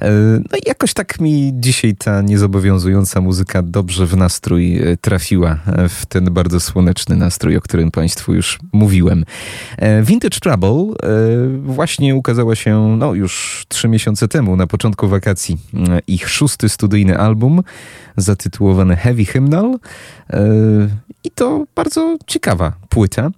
E, 0.00 0.10
no 0.50 0.58
i 0.58 0.68
jakoś 0.68 0.94
tak 0.94 1.20
mi 1.20 1.52
dzisiaj 1.54 1.94
ta 1.96 2.22
niezobowiązująca 2.22 3.20
muzyka 3.20 3.62
dobrze 3.62 4.06
w 4.06 4.16
nastrój 4.16 4.76
e, 4.78 4.96
trafiła, 4.96 5.58
e, 5.66 5.88
w 5.88 6.06
ten 6.06 6.24
bardzo 6.24 6.60
słoneczny 6.60 7.16
nastrój, 7.16 7.56
o 7.56 7.60
którym 7.60 7.90
Państwu 7.90 8.34
już 8.34 8.58
mówiłem. 8.72 9.24
Vintage 10.02 10.40
Trouble 10.40 10.94
właśnie 11.62 12.14
ukazała 12.14 12.54
się 12.54 12.96
no, 12.98 13.14
już 13.14 13.64
trzy 13.68 13.88
miesiące 13.88 14.28
temu, 14.28 14.56
na 14.56 14.66
początku 14.66 15.08
wakacji. 15.08 15.56
Ich 16.06 16.28
szósty 16.28 16.68
studyjny 16.68 17.18
album 17.18 17.62
zatytułowany 18.16 18.96
Heavy 18.96 19.24
Hymnal 19.24 19.78
i 21.24 21.30
to 21.30 21.64
bardzo 21.74 22.16
ciekawa 22.26 22.72
płyta. 22.96 23.30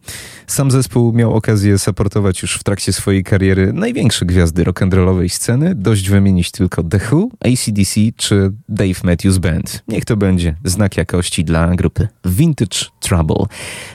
Sam 0.46 0.70
zespół 0.70 1.12
miał 1.12 1.34
okazję 1.34 1.78
supportować 1.78 2.42
już 2.42 2.54
w 2.54 2.64
trakcie 2.64 2.92
swojej 2.92 3.24
kariery 3.24 3.72
największe 3.72 4.26
gwiazdy 4.26 4.64
rock'n'rollowej 4.64 5.28
sceny. 5.28 5.74
Dość 5.74 6.08
wymienić 6.08 6.50
tylko 6.50 6.82
The 6.82 7.00
Who, 7.10 7.28
ACDC 7.40 8.00
czy 8.16 8.52
Dave 8.68 9.04
Matthews 9.04 9.38
Band. 9.38 9.82
Niech 9.88 10.04
to 10.04 10.16
będzie 10.16 10.54
znak 10.64 10.96
jakości 10.96 11.44
dla 11.44 11.74
grupy 11.74 12.08
Vintage 12.24 12.78
Trouble. 13.00 13.46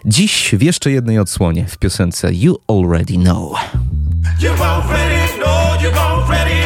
Dziś 0.05 0.55
w 0.57 0.61
jeszcze 0.61 0.91
jednej 0.91 1.19
odsłonie 1.19 1.65
w 1.67 1.77
piosence 1.77 2.33
You 2.33 2.57
Already 2.67 3.13
Know. 3.13 3.53
You 4.41 4.63
already 4.63 5.27
know, 5.37 5.83
you 5.83 5.89
already 5.99 6.62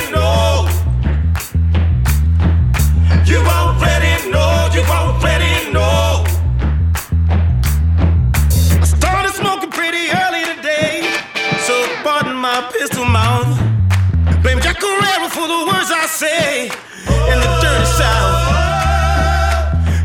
say 16.18 16.64
in 16.64 17.38
the 17.46 17.52
dirty 17.62 17.86
south. 17.86 18.42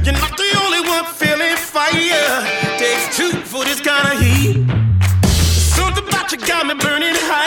You're 0.05 0.13
not 0.13 0.37
the 0.37 0.51
only 0.63 0.81
one 0.87 1.07
feeling 1.07 1.57
fire. 1.57 2.45
Takes 2.77 3.17
two 3.17 3.33
for 3.49 3.65
this 3.65 3.81
kind 3.81 4.13
of 4.13 4.21
heat. 4.21 4.57
Something 5.73 6.07
about 6.07 6.31
you 6.31 6.37
got 6.37 6.67
me 6.67 6.75
burning 6.75 7.17
higher. 7.17 7.42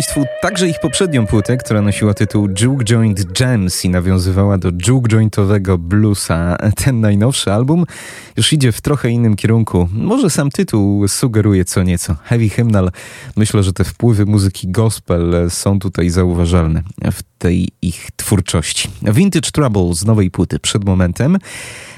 Państwu 0.00 0.24
także 0.42 0.68
ich 0.68 0.80
poprzednią 0.80 1.26
płytę, 1.26 1.56
która 1.56 1.82
nosiła 1.82 2.14
tytuł 2.14 2.48
Juke 2.60 2.84
Joint 2.84 3.40
Jams 3.40 3.84
i 3.84 3.88
nawiązywała 3.88 4.58
do 4.58 4.70
juke 4.86 5.08
jointowego 5.08 5.78
bluesa. 5.78 6.56
Ten 6.84 7.00
najnowszy 7.00 7.52
album 7.52 7.84
już 8.36 8.52
idzie 8.52 8.72
w 8.72 8.80
trochę 8.80 9.10
innym 9.10 9.36
kierunku. 9.36 9.88
Może 9.92 10.30
sam 10.30 10.50
tytuł 10.50 11.08
sugeruje 11.08 11.64
co 11.64 11.82
nieco. 11.82 12.16
Heavy 12.24 12.48
Hymnal. 12.48 12.90
Myślę, 13.36 13.62
że 13.62 13.72
te 13.72 13.84
wpływy 13.84 14.26
muzyki 14.26 14.68
gospel 14.68 15.50
są 15.50 15.78
tutaj 15.78 16.10
zauważalne 16.10 16.82
w 17.12 17.22
tej 17.38 17.68
ich 17.82 18.08
twórczości. 18.16 18.88
Vintage 19.02 19.50
Trouble 19.50 19.94
z 19.94 20.04
nowej 20.04 20.30
płyty 20.30 20.58
przed 20.58 20.84
momentem. 20.84 21.38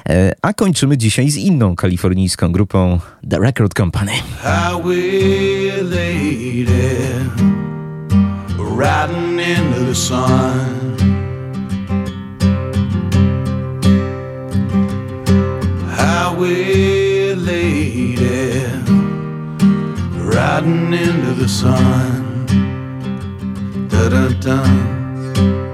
E, 0.09 0.32
A 0.42 0.53
kończymy 0.53 0.98
dzisiaj 0.98 1.30
z 1.30 1.36
inną 1.36 1.76
kalifornijską 1.76 2.53
grupą 2.53 3.00
The 3.30 3.38
Record 3.38 3.74
Company. 3.74 4.12
riding 8.83 9.39
into 9.39 9.80
the 9.91 9.95
sun. 9.95 10.99
Highway 15.99 17.35
lady, 17.35 18.16
riding 20.35 20.93
into 21.05 21.33
the 21.43 21.49
sun. 21.49 22.47
Da 23.89 24.09
da 24.09 24.28
da. 24.47 25.71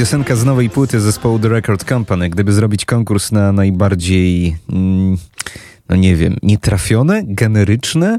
Piosenka 0.00 0.36
z 0.36 0.44
nowej 0.44 0.70
płyty 0.70 1.00
zespołu 1.00 1.38
The 1.38 1.48
Record 1.48 1.84
Company. 1.84 2.30
Gdyby 2.30 2.52
zrobić 2.52 2.84
konkurs 2.84 3.32
na 3.32 3.52
najbardziej, 3.52 4.56
mm, 4.72 5.16
no 5.88 5.96
nie 5.96 6.16
wiem, 6.16 6.36
nietrafione, 6.42 7.22
generyczne, 7.24 8.18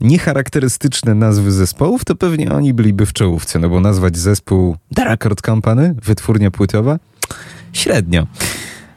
niecharakterystyczne 0.00 1.14
nazwy 1.14 1.52
zespołów, 1.52 2.04
to 2.04 2.14
pewnie 2.14 2.52
oni 2.52 2.74
byliby 2.74 3.06
w 3.06 3.12
czołówce, 3.12 3.58
no 3.58 3.68
bo 3.68 3.80
nazwać 3.80 4.16
zespół 4.16 4.76
The 4.94 5.04
Record 5.04 5.40
Company, 5.40 5.94
wytwórnia 6.02 6.50
płytowa, 6.50 6.98
średnio. 7.72 8.26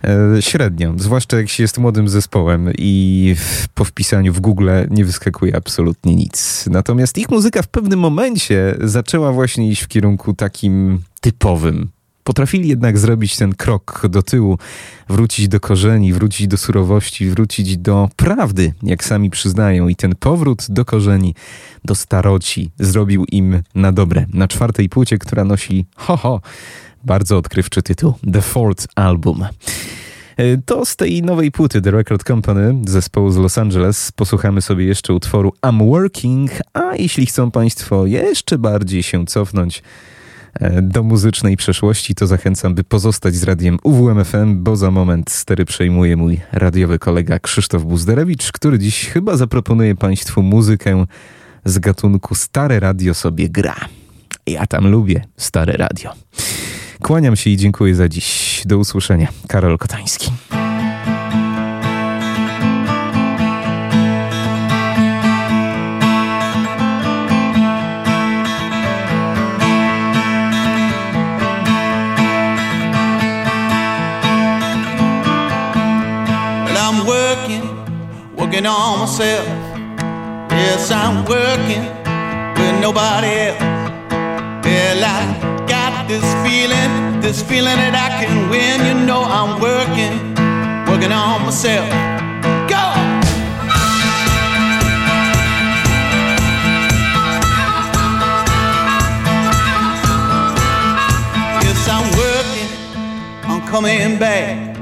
E, 0.04 0.42
Średnio, 0.42 0.94
zwłaszcza 0.98 1.38
jak 1.38 1.50
się 1.50 1.64
jest 1.64 1.78
młodym 1.78 2.10
zespołem 2.10 2.72
i 2.78 3.36
po 3.74 3.86
wpisaniu 3.86 4.34
w 4.34 4.40
Google 4.40 4.70
nie 4.90 5.06
wyskakuje 5.06 5.56
absolutnie 5.56 6.16
nic. 6.16 6.66
Natomiast 6.72 7.18
ich 7.18 7.30
muzyka 7.30 7.62
w 7.62 7.68
pewnym 7.68 8.00
momencie 8.00 8.76
zaczęła 8.82 9.32
właśnie 9.32 9.70
iść 9.70 9.82
w 9.82 9.88
kierunku 9.88 10.34
takim 10.34 11.00
typowym. 11.22 11.97
Potrafili 12.28 12.70
jednak 12.70 12.98
zrobić 12.98 13.36
ten 13.36 13.56
krok 13.56 14.08
do 14.10 14.24
tyłu, 14.24 14.58
wrócić 15.10 15.48
do 15.48 15.60
korzeni, 15.60 16.14
wrócić 16.14 16.48
do 16.48 16.58
surowości, 16.58 17.30
wrócić 17.30 17.78
do 17.78 18.10
prawdy, 18.16 18.74
jak 18.84 19.04
sami 19.04 19.30
przyznają. 19.30 19.88
I 19.88 19.96
ten 19.96 20.16
powrót 20.16 20.66
do 20.70 20.86
korzeni, 20.86 21.36
do 21.86 21.96
staroci 21.96 22.72
zrobił 22.80 23.26
im 23.32 23.64
na 23.76 23.92
dobre. 23.92 24.26
Na 24.34 24.48
czwartej 24.48 24.90
płycie, 24.90 25.18
która 25.18 25.44
nosi 25.44 25.86
ho 25.96 26.18
ho, 26.18 26.42
bardzo 27.04 27.38
odkrywczy 27.38 27.84
tytuł 27.84 28.14
The 28.34 28.42
Fourth 28.42 28.88
Album. 28.96 29.46
E, 30.38 30.58
To 30.66 30.86
z 30.86 30.96
tej 30.96 31.22
nowej 31.22 31.52
płyty 31.52 31.82
The 31.82 31.92
Record 31.92 32.24
Company 32.24 32.82
zespołu 32.88 33.32
z 33.32 33.38
Los 33.38 33.58
Angeles 33.58 34.12
posłuchamy 34.12 34.62
sobie 34.62 34.86
jeszcze 34.86 35.14
utworu 35.14 35.54
I'm 35.62 35.90
Working, 35.90 36.52
a 36.74 36.96
jeśli 36.96 37.26
chcą 37.26 37.52
Państwo 37.52 38.06
jeszcze 38.06 38.58
bardziej 38.58 39.04
się 39.04 39.26
cofnąć 39.26 39.84
do 40.82 41.04
muzycznej 41.04 41.58
przeszłości, 41.58 42.16
to 42.16 42.28
zachęcam, 42.28 42.76
by 42.76 42.84
pozostać 42.84 43.36
z 43.36 43.44
radiem 43.44 43.78
UWMFM, 43.84 44.64
bo 44.64 44.76
za 44.76 44.92
moment 44.92 45.32
stery 45.32 45.66
przejmuje 45.66 46.18
mój 46.18 46.42
radiowy 46.52 47.00
kolega 47.00 47.40
Krzysztof 47.40 47.84
Buzderewicz, 47.84 48.52
który 48.52 48.80
dziś 48.80 49.10
chyba 49.10 49.38
zaproponuje 49.38 49.96
Państwu 49.96 50.44
muzykę 50.44 51.06
z 51.66 51.80
gatunku 51.80 52.36
Stare 52.36 52.80
Radio 52.80 53.14
sobie 53.14 53.50
gra. 53.50 53.76
Ja 54.48 54.68
tam 54.68 54.88
lubię 54.88 55.24
stare 55.38 55.74
radio. 55.74 56.14
Kłaniam 57.02 57.36
się 57.36 57.50
i 57.50 57.58
dziękuję 57.58 57.96
za 57.96 58.10
dziś. 58.10 58.62
Do 58.66 58.78
usłyszenia. 58.78 59.28
Karol 59.48 59.78
Kotański. 59.78 60.32
working 78.48 78.66
on 78.66 79.00
myself. 79.00 79.46
Yes, 80.52 80.90
I'm 80.90 81.26
working 81.26 81.84
with 82.56 82.82
nobody 82.82 83.28
else. 83.48 83.60
Well, 84.64 85.04
I 85.04 85.66
got 85.68 86.08
this 86.08 86.24
feeling, 86.46 87.20
this 87.20 87.42
feeling 87.42 87.76
that 87.76 87.94
I 87.94 88.24
can 88.24 88.50
win. 88.50 88.86
You 88.86 89.06
know, 89.06 89.24
I'm 89.24 89.60
working, 89.60 90.34
working 90.88 91.12
on 91.12 91.44
myself. 91.44 91.90
Go! 92.70 92.84
I'm 101.90 102.10
working 102.18 102.70
on 103.50 103.66
coming 103.68 104.20
back. 104.20 104.76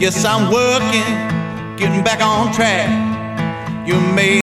Yes, 0.00 0.24
I'm 0.24 0.50
working 0.50 1.37
getting 1.78 2.02
back 2.02 2.20
on 2.20 2.52
track. 2.52 2.88
You 3.86 4.00
made 4.14 4.40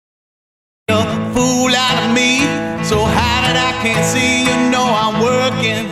a 0.88 1.02
fool 1.34 1.74
out 1.74 2.04
of 2.04 2.14
me, 2.14 2.40
so 2.84 3.04
how 3.04 3.46
did 3.46 3.56
I 3.56 3.72
can't 3.82 4.04
see? 4.04 4.44
You 4.44 4.70
know 4.70 4.84
I'm 4.84 5.20
working, 5.20 5.84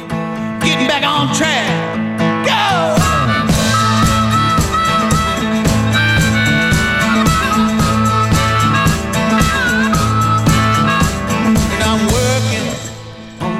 getting 0.60 0.86
back 0.86 1.04
on 1.04 1.34
track. 1.34 1.82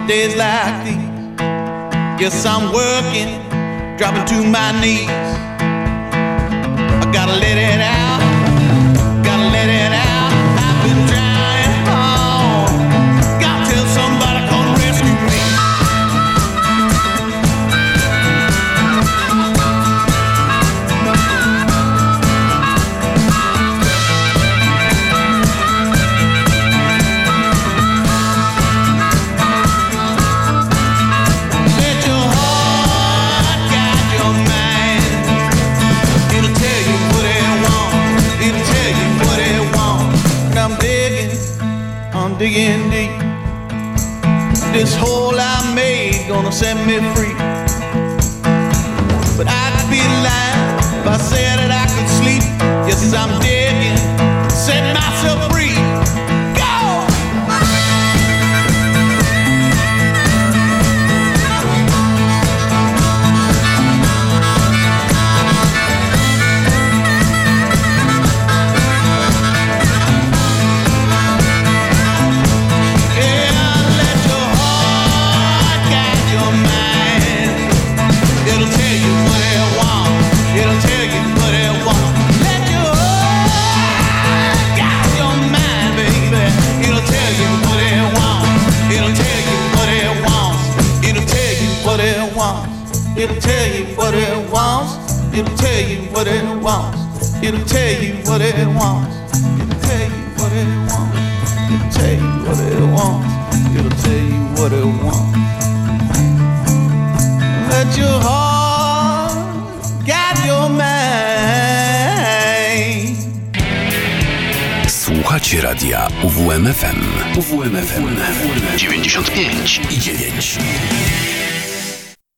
days 0.09 0.37
like 0.37 0.85
these. 0.85 0.97
Yes, 2.21 2.45
I'm 2.45 2.71
working, 2.73 3.31
dropping 3.97 4.27
to 4.27 4.45
my 4.45 4.79
knees 4.79 5.52
gotta 7.13 7.35
let 7.35 7.59
it 7.59 7.82